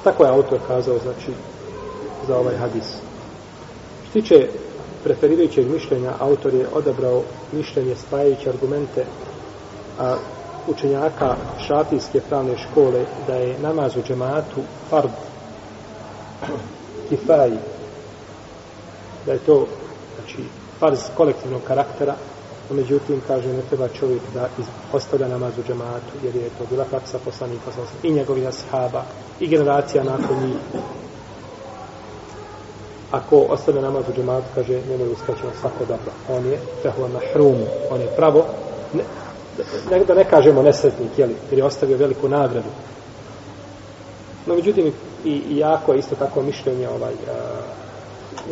[0.04, 1.32] Tako je autor kazao, znači,
[2.28, 2.86] za ovaj hadis.
[4.04, 4.48] Što tiče
[5.04, 7.22] preferirajućeg mišljenja, autor je odabrao
[7.52, 9.06] mišljenje spajajući argumente
[10.00, 10.16] a,
[10.68, 11.36] učenjaka
[11.68, 15.10] šafijske pravne škole da je namaz u džematu fard
[17.10, 17.52] kifaj
[19.26, 19.68] da je to
[20.16, 20.50] znači
[20.80, 22.16] farz kolektivnog karaktera
[22.70, 24.50] no međutim kaže ne treba čovjek da
[24.94, 27.72] ostavlja namaz u džematu jer je to bila praksa poslanika
[28.04, 29.04] i njegovih ashaba
[29.40, 30.56] i generacija nakon njih
[33.12, 36.12] ako ostane namaz u džematu, kaže, njemu je uskraćeno svako dobro.
[36.30, 37.58] On je fehuva mahrum,
[37.92, 38.46] on je pravo,
[38.94, 39.04] ne,
[39.92, 42.70] ne, da ne kažemo nesretnik, jeli, jer je ostavio veliku nagradu.
[44.46, 44.94] No, međutim,
[45.26, 47.76] i, i jako je isto tako mišljenje ovaj, a,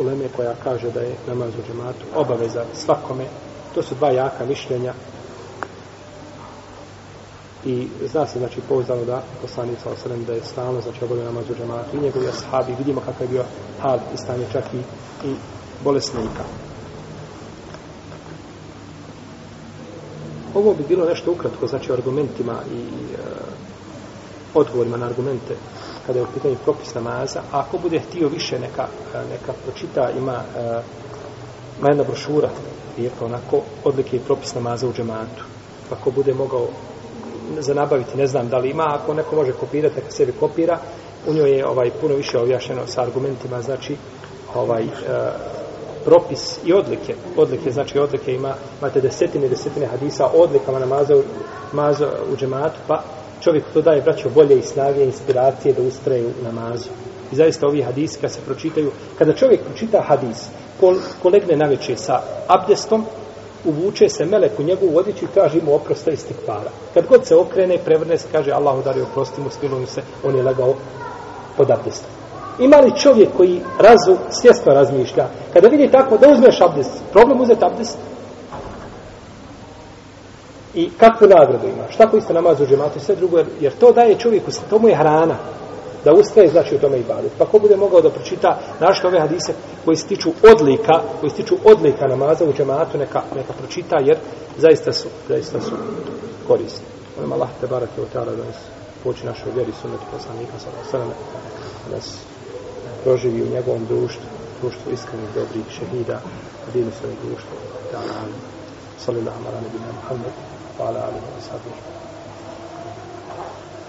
[0.00, 3.24] uleme koja kaže da je namaz u džematu obaveza svakome.
[3.74, 4.92] To su dva jaka mišljenja
[7.66, 11.44] i zna se znači pouzdano da poslanik sa osrem da je stalno znači obavio namaz
[11.50, 11.96] u džematu.
[11.96, 13.44] I njegovi ashabi vidimo kakav je bio
[13.80, 14.78] hal i stanje čak i,
[15.28, 15.34] i
[15.84, 16.44] bolesnika.
[20.54, 23.18] Ovo bi bilo nešto ukratko znači argumentima i e,
[24.54, 25.56] odgovorima na argumente
[26.06, 27.40] kada je u pitanju propis namaza.
[27.52, 30.82] A ako bude htio više neka, e, neka pročita ima e,
[31.78, 32.50] ima jedna brošura
[32.96, 35.44] je onako odlike i propis namaza u džematu.
[35.90, 36.68] Ako bude mogao
[37.58, 40.78] za nabaviti, ne znam da li ima, ako neko može kopirati, neka sebi kopira,
[41.26, 43.96] u njoj je ovaj puno više objašnjeno sa argumentima, znači
[44.54, 44.88] ovaj e,
[46.04, 47.14] propis i odlike.
[47.36, 51.14] Odlike, znači odlike ima, imate desetine, desetine hadisa o odlikama namaza,
[51.72, 53.02] namaza u džematu, pa
[53.40, 56.88] čovjek to daje, braćo, bolje i snage, inspiracije da ustraje u namazu.
[57.32, 60.48] I zaista ovi hadisi kad se pročitaju, kada čovjek pročita hadis,
[60.80, 63.04] ko, ko legne na večer sa abdestom,
[63.64, 66.70] uvuče se melek u njegovu odjeću i traži mu oprosta i stikvara.
[66.94, 70.42] Kad god se okrene, prevrne se, kaže Allahu dari oprosti mu, smilujem se, on je
[70.42, 70.74] legao
[71.56, 72.10] pod abdestom.
[72.58, 77.64] Ima li čovjek koji razu, svjesno razmišlja, kada vidi tako da uzmeš abdest, problem uzeti
[77.64, 77.98] abdest?
[80.74, 81.90] I kakvu nagradu ima?
[81.90, 84.88] Šta koji ste namaz u džematu i sve drugo, jer to daje čovjeku, to mu
[84.88, 85.36] je hrana
[86.04, 87.32] da ustaje znači u tome ibadet.
[87.38, 89.52] Pa ko bude mogao da pročita našto ove hadise
[89.84, 94.18] koji se tiču odlika, koji se tiču odlika namaza u džematu, neka, neka pročita, jer
[94.58, 95.72] zaista su, zaista su
[96.48, 96.86] korisni.
[97.16, 98.56] Molim Allah te barake u ta'ala da nas
[99.04, 101.14] poči našoj vjeri sunetu poslanika sa osaname,
[101.90, 102.16] da nas
[103.04, 104.22] proživi u njegovom društvu,
[104.60, 106.20] društvu iskrenih, dobrih, šehida,
[106.72, 107.56] dinu svojeg društva,
[107.92, 108.14] ta'ala,
[108.98, 110.34] sallallahu ala nebina Muhammed,
[110.78, 111.80] wa ala alihi wa sahbihi.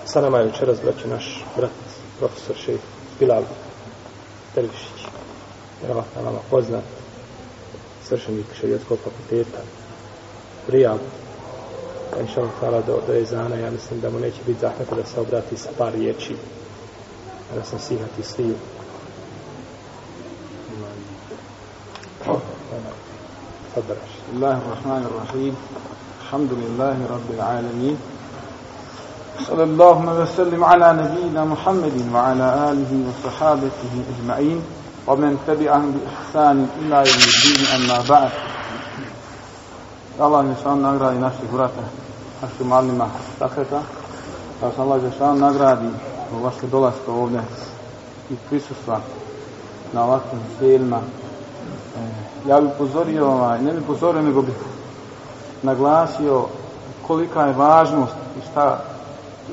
[0.05, 1.71] Sa nama je večeras, braće, naš brat
[2.19, 2.79] profesor šejh
[3.19, 3.43] Bilal
[4.55, 5.07] Tervišić.
[5.81, 6.83] Vjerovatno vama poznat
[8.07, 9.61] svršenik šerijetskog fakulteta.
[12.11, 15.19] Pa inša Allah do, do Ezana, ja mislim da mu neće biti zahmeta da se
[15.19, 16.35] obrati sa par riječi
[17.55, 18.55] da sam sihati sviju.
[23.75, 25.55] Bismillahirrahmanirrahim.
[26.21, 27.97] Alhamdulillahi rabbil alamin.
[29.46, 34.62] صلى الله وسلم على نبينا محمد وعلى آله وصحابته أجمعين
[35.06, 38.30] ومن تبعهم بإحسان إلى يوم الدين أما بعد
[40.20, 41.80] Allah Žešan nagradi naših vrata,
[42.42, 43.80] naših malima sakreta,
[44.60, 45.88] da se Allah Žešan nagradi
[46.28, 47.40] zbog vaše dolaska ovdje
[48.30, 49.00] i prisustva
[49.92, 50.96] na ovakvim sjelima.
[50.96, 54.54] E, ja bih upozorio, ovaj, ne bih upozorio, nego bih
[55.62, 56.46] naglasio
[57.06, 58.78] kolika je važnost i šta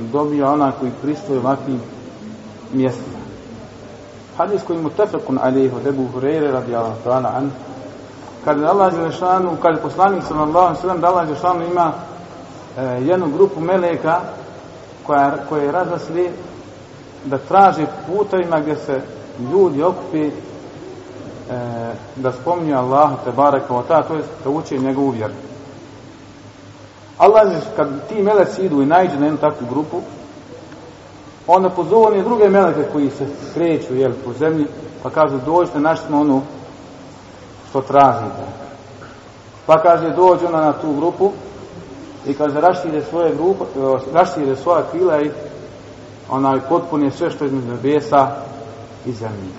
[0.01, 1.81] dobija ona koji pristoje ovakvim
[2.73, 3.23] mjestima.
[4.37, 7.51] Hadis koji mu tefekun alihu debu Hureyre radijallahu ta'ala an
[8.45, 11.93] kada Allah Đelešanu, kada poslanik sallallahu sallam da Allah Đelešanu ima
[12.79, 14.21] e, jednu grupu meleka
[15.07, 16.31] koja, koje razasli
[17.25, 19.01] da traže putovima gdje se
[19.53, 20.33] ljudi okupi e,
[22.17, 25.35] da spominju Allahu te baraka o ta, to je da uče njegovu vjeru.
[27.23, 30.01] Allah, kad ti meleci idu i najđu na jednu takvu grupu,
[31.47, 34.67] onda pozove one druge meleke koji se kreću jel, po zemlji,
[35.03, 36.43] pa kažu dođite, našli smo ono
[37.71, 38.43] što tražite.
[39.67, 41.31] Pa kaže dođu ona na tu grupu
[42.27, 43.65] i kaže rašire svoje grupe,
[44.13, 45.31] rašire svoja krila i
[46.31, 48.29] onaj potpuni sve što je između nebesa
[49.07, 49.53] i zemlje.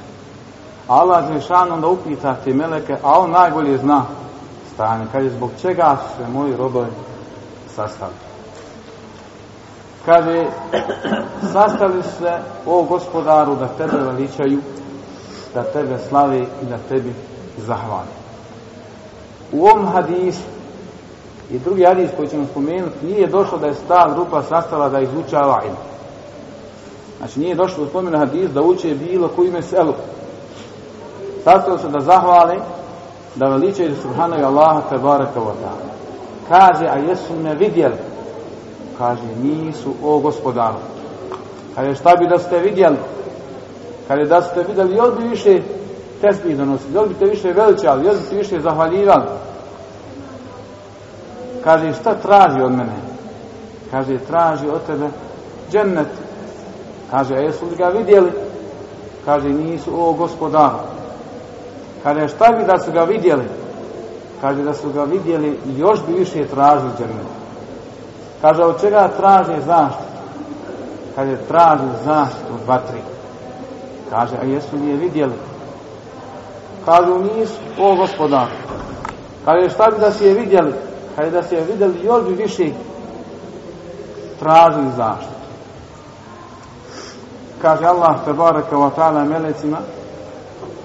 [0.88, 4.06] Allah Žešan onda upita te meleke, a on najbolje zna
[4.74, 5.06] stanje.
[5.12, 6.88] Kaže, zbog čega su se moji robovi
[7.76, 8.14] sastali?
[10.06, 10.46] Kaže,
[11.54, 12.32] sastali se
[12.66, 14.60] o gospodaru da tebe veličaju,
[15.54, 17.14] da tebe slave i da tebi
[17.58, 18.14] zahvali.
[19.52, 20.42] U ovom hadisu
[21.52, 25.62] i drugi hadis koji ćemo spomenuti, nije došlo da je ta grupa sastala da izučava
[25.66, 25.76] ilm.
[27.18, 29.94] Znači nije došlo u spomenu hadis da uče bilo koji meselu.
[31.44, 32.60] Sastali se da zahvali,
[33.36, 35.93] da veličaju subhanahu Allaha te baraka wa ta'ala.
[36.54, 37.96] Kaže, a jesu me vidjeli?
[38.98, 40.78] Kaže, nisu o gospodaru.
[41.76, 42.98] Kaže, šta bi da ste vidjeli?
[44.08, 45.62] Kaže, da ste vidjeli, jel bi više
[46.22, 49.26] tesbih donosili, jel bi te više veličali, jel bi te više zahvaljivali?
[51.64, 52.98] Kaže, šta traži od mene?
[53.92, 55.08] Kaže, traži od tebe
[55.72, 56.08] džennet.
[57.12, 58.32] Kaže, a jesu li ga vidjeli?
[59.26, 60.78] Kaže, nisu o gospodaru.
[62.04, 63.63] Kaže, šta bi da su ga vidjeli?
[64.44, 67.28] Kaže, da su ga vidjeli i još bi više tražili džennet.
[68.42, 70.04] Kaže, od čega traže zaštitu?
[71.16, 73.02] Kaže, traži zaštitu od vatri.
[74.10, 75.34] Kaže, a jesu li je vidjeli?
[76.86, 78.48] Kažu, nisu, o gospodar.
[79.46, 80.74] Kaže, šta bi da si je vidjeli?
[81.16, 82.64] Kaže, da si je vidjeli, još bi više
[84.40, 85.34] tražili zaštitu.
[87.62, 89.78] Kaže Allah, te baraka wa ta'ala melecima,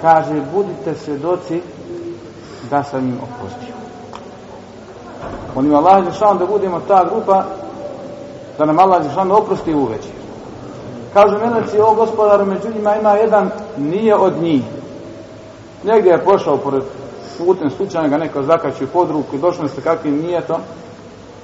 [0.03, 1.63] kaže, budite svjedoci
[2.71, 3.75] da sam im oprostio.
[5.55, 7.45] Molim Allah Žešan da budemo ta grupa,
[8.59, 10.13] da nam Allah Žešan oprosti u večer.
[11.15, 14.63] Kažu meleci, o gospodaru, među njima ima jedan, nije od njih.
[15.85, 16.83] Negdje je pošao pored
[17.39, 20.61] putem slučajno ga neko zakačio pod ruku i došlo se kakvim nijetom,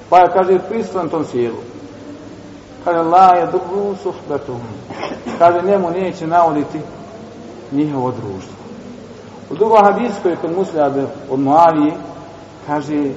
[0.09, 1.57] pa je, kaže, prisutan tom sjelu.
[2.83, 4.55] Kaže, la je drugu suhbetu.
[5.39, 6.79] Kaže, njemu neće navoditi
[7.71, 8.54] njihovo društvo.
[9.49, 10.91] U drugom hadisu koji je kod muslima
[11.29, 11.93] od Moavije,
[12.67, 13.11] kaže,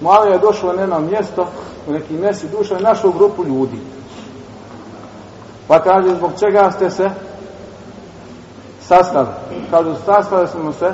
[0.00, 1.46] Moavija je došlo na jedno mjesto,
[1.88, 3.78] u neki mjesi duša je našao grupu ljudi.
[5.68, 7.10] Pa kaže, zbog čega ste se
[8.80, 9.28] sastali?
[9.70, 10.92] Kažu, sastali smo se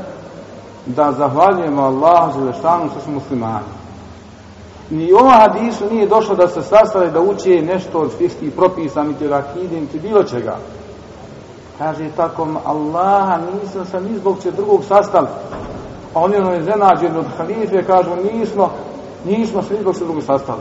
[0.86, 3.66] da zahvaljujemo Allahu za lešanu što smo muslimani.
[4.90, 9.02] Ni u ovom hadisu nije došlo da se sastali da uče nešto od fiskih propisa,
[9.02, 10.56] niti rakide, niti bilo čega.
[11.78, 15.26] Kaže, tako Allaha nisam sam ni zbog će drugog sastali.
[16.14, 18.70] A oni ono je zenađeni od halife, kažu, nismo,
[19.24, 20.60] nismo se ni zbog će drugog sastali.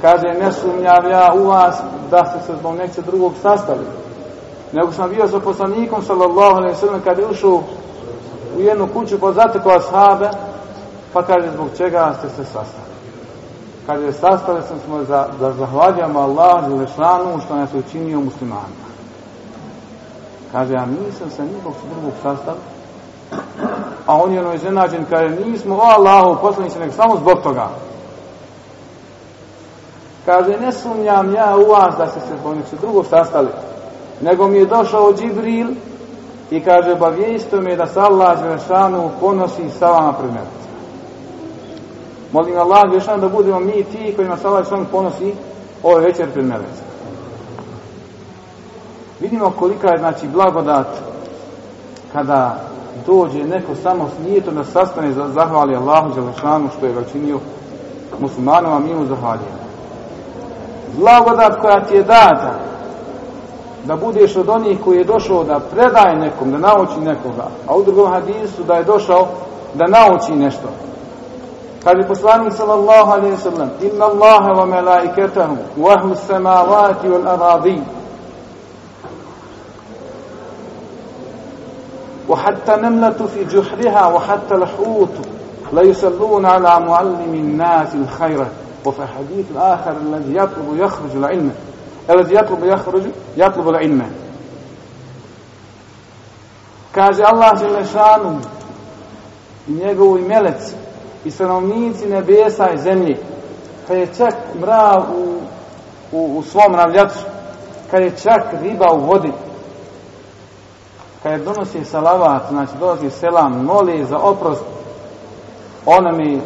[0.00, 1.76] Kaže, ne sumnjav ja u vas
[2.10, 3.84] da ste se zbog neće drugog sastali.
[4.72, 7.62] Nego sam bio sa poslanikom, sallallahu alaihi sallam, kada je ušao
[8.56, 10.30] u jednu kuću pa zatekao ashabe,
[11.12, 12.90] pa kaže, zbog čega ste se sastali.
[13.86, 18.89] Kaže, sastali sam smo za, da zahvaljamo Allah Želešanu, lešanu što nas je učinio muslimanima.
[20.52, 22.54] Kaže, ja nisam sa nikog sa drugog sastav,
[24.06, 27.68] a on je ono iznenađen, kaže, nismo o Allahu poslanici, nek samo zbog toga.
[30.26, 33.48] Kaže, ne sumnjam ja u vas da ste se zbog nekog drugog sastali,
[34.20, 35.68] nego mi je došao Džibril
[36.50, 40.46] i kaže, obavijesto me da sa Allah Želešanu ponosi sa vama pred mene.
[42.32, 45.34] Molim Allah Želešanu da budemo mi ti kojima sa Allah Želešanu ponosi
[45.82, 46.89] ove večer pred mene.
[49.20, 50.86] Vidimo kolika je znači blagodat
[52.12, 52.60] kada
[53.06, 57.38] dođe neko samo s nijetom da sastane za zahvali Allahu Đelešanu što je ga činio
[58.20, 59.60] muslimanom, a mi mu zahvaljujemo.
[60.98, 62.54] Blagodat koja ti je data
[63.84, 67.82] da budeš od onih koji je došao da predaje nekom, da nauči nekoga, a u
[67.82, 69.26] drugom hadisu da je došao
[69.74, 70.68] da nauči nešto.
[71.84, 77.80] Kaže poslanik sallallahu alaihi sallam, inna Allahe wa melaiketahu, wa ahlu samavati wal aradi,
[82.29, 85.13] وحتى نملة في جحرها وحتى الحوت
[85.73, 88.47] لا يصلون على معلم الناس الخير
[88.85, 91.51] وفي حديث آخر الذي يطلب يخرج العلم
[92.09, 93.03] الذي يطلب يخرج
[93.37, 94.11] يطلب العلم
[96.95, 98.39] kaže Allah Želešanu
[99.67, 100.75] i njegovi meleci
[101.25, 103.17] i stanovnici nebesa i zemlje
[103.87, 105.37] kad je čak mrav u,
[106.11, 107.19] u, u svom navljacu
[107.91, 109.31] kad je čak riba u vodi
[111.22, 114.62] kad donosi salavat znači dolazi selam moli za oprost
[115.86, 116.40] onome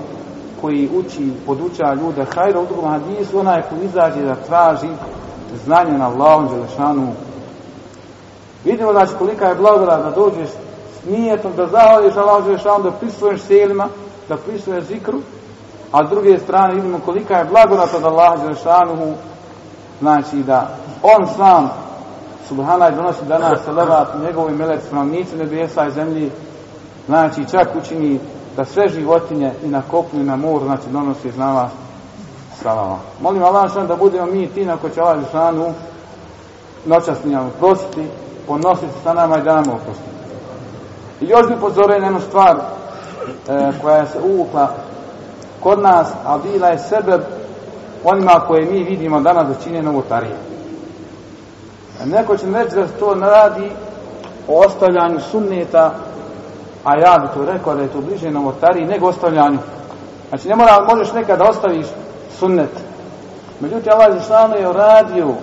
[0.60, 4.88] koji uči, poduča ljude hajra u drugom hadisu onaj koji izađe da traži
[5.64, 7.12] znanje na Allahom Đelešanu.
[8.64, 13.40] Vidimo znači kolika je blagodat da dođeš s nijetom, da zahvališ Allahom Đelešanu, da prisuješ
[13.40, 13.88] selima,
[14.28, 15.18] da prisuješ zikru,
[15.92, 19.14] a s druge strane vidimo kolika je blagodat od Allah Đelešanu,
[20.00, 20.68] znači da
[21.02, 21.70] on sam,
[22.48, 26.30] Subhana je donosi danas selevat njegovi melec stanovnici nebesa i zemlji,
[27.06, 28.20] znači čak učini
[28.56, 31.68] da sve životinje i na kopnu i na moru, znači donosi znava
[32.62, 32.98] salava.
[33.20, 35.74] Molim Allah da budemo mi ti na ko će Allah noćas
[36.86, 38.06] noćasnijamo prositi,
[38.46, 40.10] ponositi sa nama i da nam oprosti.
[41.20, 44.68] I još bi upozorio na jednu stvar e, koja se uvukla
[45.60, 47.18] kod nas, a bila je sebe
[48.04, 50.53] onima koje mi vidimo danas da čine novotarije.
[52.04, 53.70] Neko će reći da se to radi
[54.48, 55.94] o ostavljanju sunneta,
[56.84, 59.58] a ja bi to rekao da je to bliže novotariji nego ostavljanju.
[60.28, 61.86] Znači ne mora, možeš nekad da ostaviš
[62.38, 62.70] sunnet.
[63.60, 65.34] Međutim, Allah Žešanu je radio,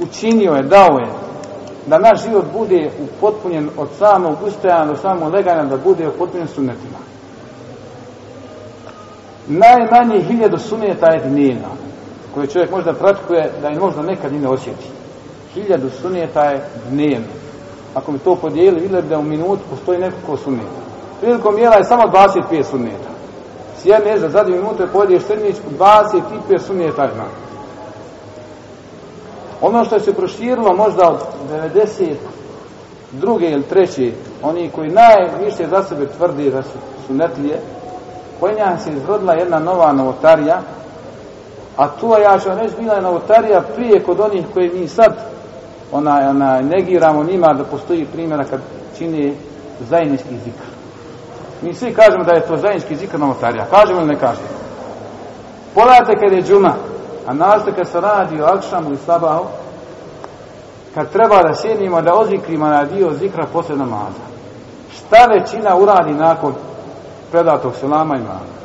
[0.00, 1.08] učinio je, dao je,
[1.86, 6.98] da naš život bude upotpunjen od samog ustajanja do samog leganja, da bude upotpunjen sunnetima.
[9.48, 11.68] Najmanje hiljadu sunneta je dnevna,
[12.34, 14.95] koje čovjek možda pratikuje da je možda nekad i ne osjeti.
[15.56, 17.26] Hiljadu sunneta je dnevno.
[17.94, 20.80] Ako mi to podijeli, vidjeli bi da u minutu postoji nekoliko sunneta.
[21.20, 23.10] Prilikom jela je samo 25 sunneta.
[23.82, 27.24] S jedne za zadnje minute podiješ srnić, 25 sunneta ima.
[29.60, 31.18] Ono što se proširilo možda od
[31.74, 32.14] 90
[33.12, 37.60] druge ili treće, oni koji najviše za sebe tvrdi da su sunetlije,
[38.40, 40.60] kojnja se izrodila jedna nova novotarija,
[41.76, 45.35] a tu ja ću reći bila je novotarija prije kod onih koji mi sad
[45.92, 48.60] ona, ona, negiramo njima da postoji primjera kad
[48.98, 49.34] čini
[49.90, 50.66] zajednički zikr.
[51.62, 53.66] Mi svi kažemo da je to zajednički zikr novotarija.
[53.70, 54.48] Kažemo ili ne kažemo?
[55.74, 56.74] Pogledajte kad je džuma,
[57.26, 59.44] A našto kad se radi o akšamu i sabahu,
[60.94, 64.26] kad treba da sjednimo, da ozikrimo na dio zikra posle namaza.
[64.92, 66.54] Šta većina uradi nakon
[67.30, 68.56] predatog selama i mama?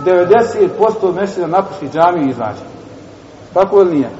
[0.00, 2.64] 90% mesila napusti džamiju i izađe.
[3.54, 4.10] Tako ili nije?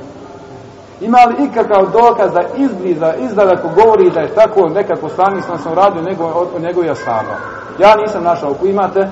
[1.03, 5.75] Ima li ikakav dokaz da izbliza, izdaleko govori da je tako nekako sami sam sam
[5.75, 7.35] radio nego, od njegovih asaba?
[7.79, 9.11] Ja nisam našao, ako imate,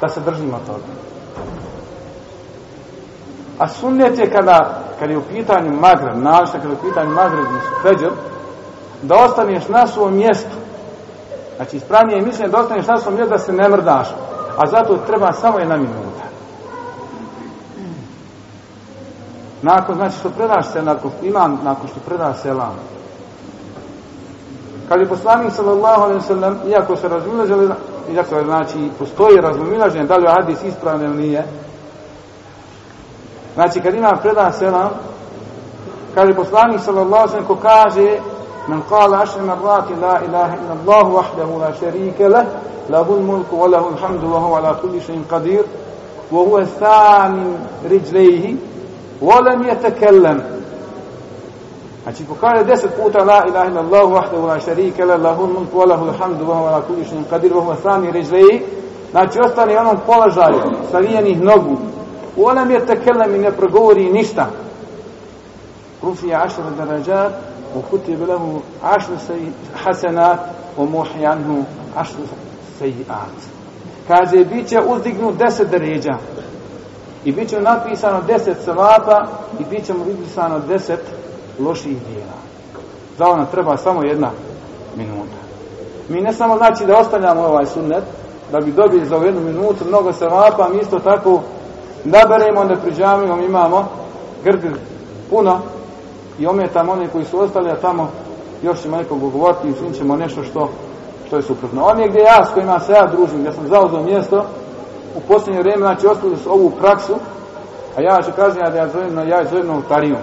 [0.00, 0.92] da se držimo toga.
[3.58, 7.44] A sunnet je kada, kada je u pitanju magreb, našto kada je u pitanju magreb
[7.44, 8.10] i feđer,
[9.02, 10.56] da ostaneš na svom mjestu.
[11.56, 14.08] Znači, ispravnije je mišljenje da ostaneš na svom mjestu da se ne mrdaš.
[14.56, 16.29] A zato treba samo jedna minuta.
[19.62, 22.74] Nakon, znači, što predaš se, nakon, imam, nakon što predaš selam.
[24.88, 27.68] Kad je poslanik sallallahu alaihi sallam, iako se razmilažili,
[28.14, 31.44] iako znači, postoji razmilaženje, da li je hadis ispravno ili nije,
[33.54, 34.90] Znači, kad imam predan selam,
[36.14, 38.18] kaže poslanik sallallahu sallam, ko kaže,
[38.68, 42.44] men قال عشر مرات la ilaha إلا الله wahdahu la شريك leh,
[42.90, 45.00] له الملك wa الحمد وهو wa huwa ala kulli
[46.30, 47.46] وهو qadir,
[47.90, 48.54] رجليه
[49.21, 50.41] huwa thamin riđlejhi, wa lam yatakallem.
[52.03, 55.77] Znači, ko kaže deset puta la ilaha illa Allahu wahdahu la šerike leh, lahu mulku
[55.77, 58.61] wa lahu alhamdu wa huwa ala kulli še'in qadir, wa huwa thamin riđlejhi,
[59.11, 60.61] znači, ostane onom položaju,
[60.91, 61.77] savijenih nogu,
[62.37, 64.51] ولم يتكلم من يبرغوري نشتا
[66.03, 67.31] رفع عشر درجات
[67.75, 69.11] وكتب له عشر
[69.75, 70.39] حسنات
[70.77, 71.63] وموحي عنه
[71.97, 72.15] عشر
[72.79, 73.39] سيئات
[74.07, 76.17] kaže bit će uzdignut deset deređa
[77.24, 79.26] i bit će napisano deset sevapa
[79.60, 81.00] i bit će mu napisano deset
[81.60, 82.40] loših dijela
[83.18, 84.30] za ono treba samo jedna
[84.96, 85.40] minuta
[86.08, 88.04] mi ne samo znači da ostavljamo ovaj sunnet
[88.52, 91.40] da bi dobili za jednu minutu mnogo sevapa mi isto tako
[92.04, 93.88] naberemo ne priđamijom imamo
[94.44, 94.70] grdi
[95.30, 95.60] puno
[96.40, 98.10] i ometamo one koji su ostali, a tamo
[98.62, 100.70] još ćemo nekog govoriti i učinit ćemo nešto što,
[101.26, 101.84] što je suprotno.
[101.84, 104.44] On je gdje ja, s kojima se ja družim, gdje sam zauzao mjesto,
[105.16, 107.14] u posljednje vrijeme, znači, ostavili su ovu praksu,
[107.96, 110.18] a ja ću kažem da ja zovem, ja zovem novotarijom.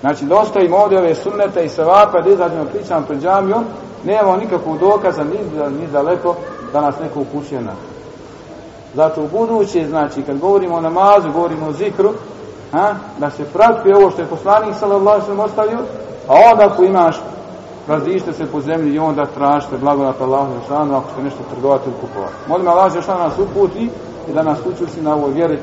[0.00, 3.64] Znači, da ostavimo ovdje ove sunnete i sevapa, da izađemo pričamo pred džamijom,
[4.04, 5.38] nemamo nikakvog dokaza, ni,
[5.80, 6.34] ni daleko,
[6.72, 7.72] da nas neko upućuje na.
[8.94, 12.12] Zato u buduće, znači, kad govorimo o namazu, govorimo o zikru,
[12.72, 15.78] a, da se prati ovo što je poslanik sallallahu sallam ostavio,
[16.28, 17.20] a onda ako imaš,
[17.88, 22.00] razište se po zemlji i onda tražite blagodat Allahu Žešanu ako ste nešto trgovati ili
[22.00, 22.34] kupovati.
[22.48, 23.90] Molim Allah Žešanu nas uputi
[24.28, 25.58] i da nas učusi na ovoj vjeri,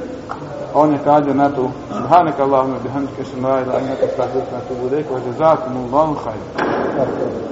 [0.74, 4.52] a on je kadio na to, Subhanak Allahumma bihamdika što na ilaha illa anta astaghfiruka
[4.52, 7.46] wa atubu ilayk wa jazakumullahu khairan.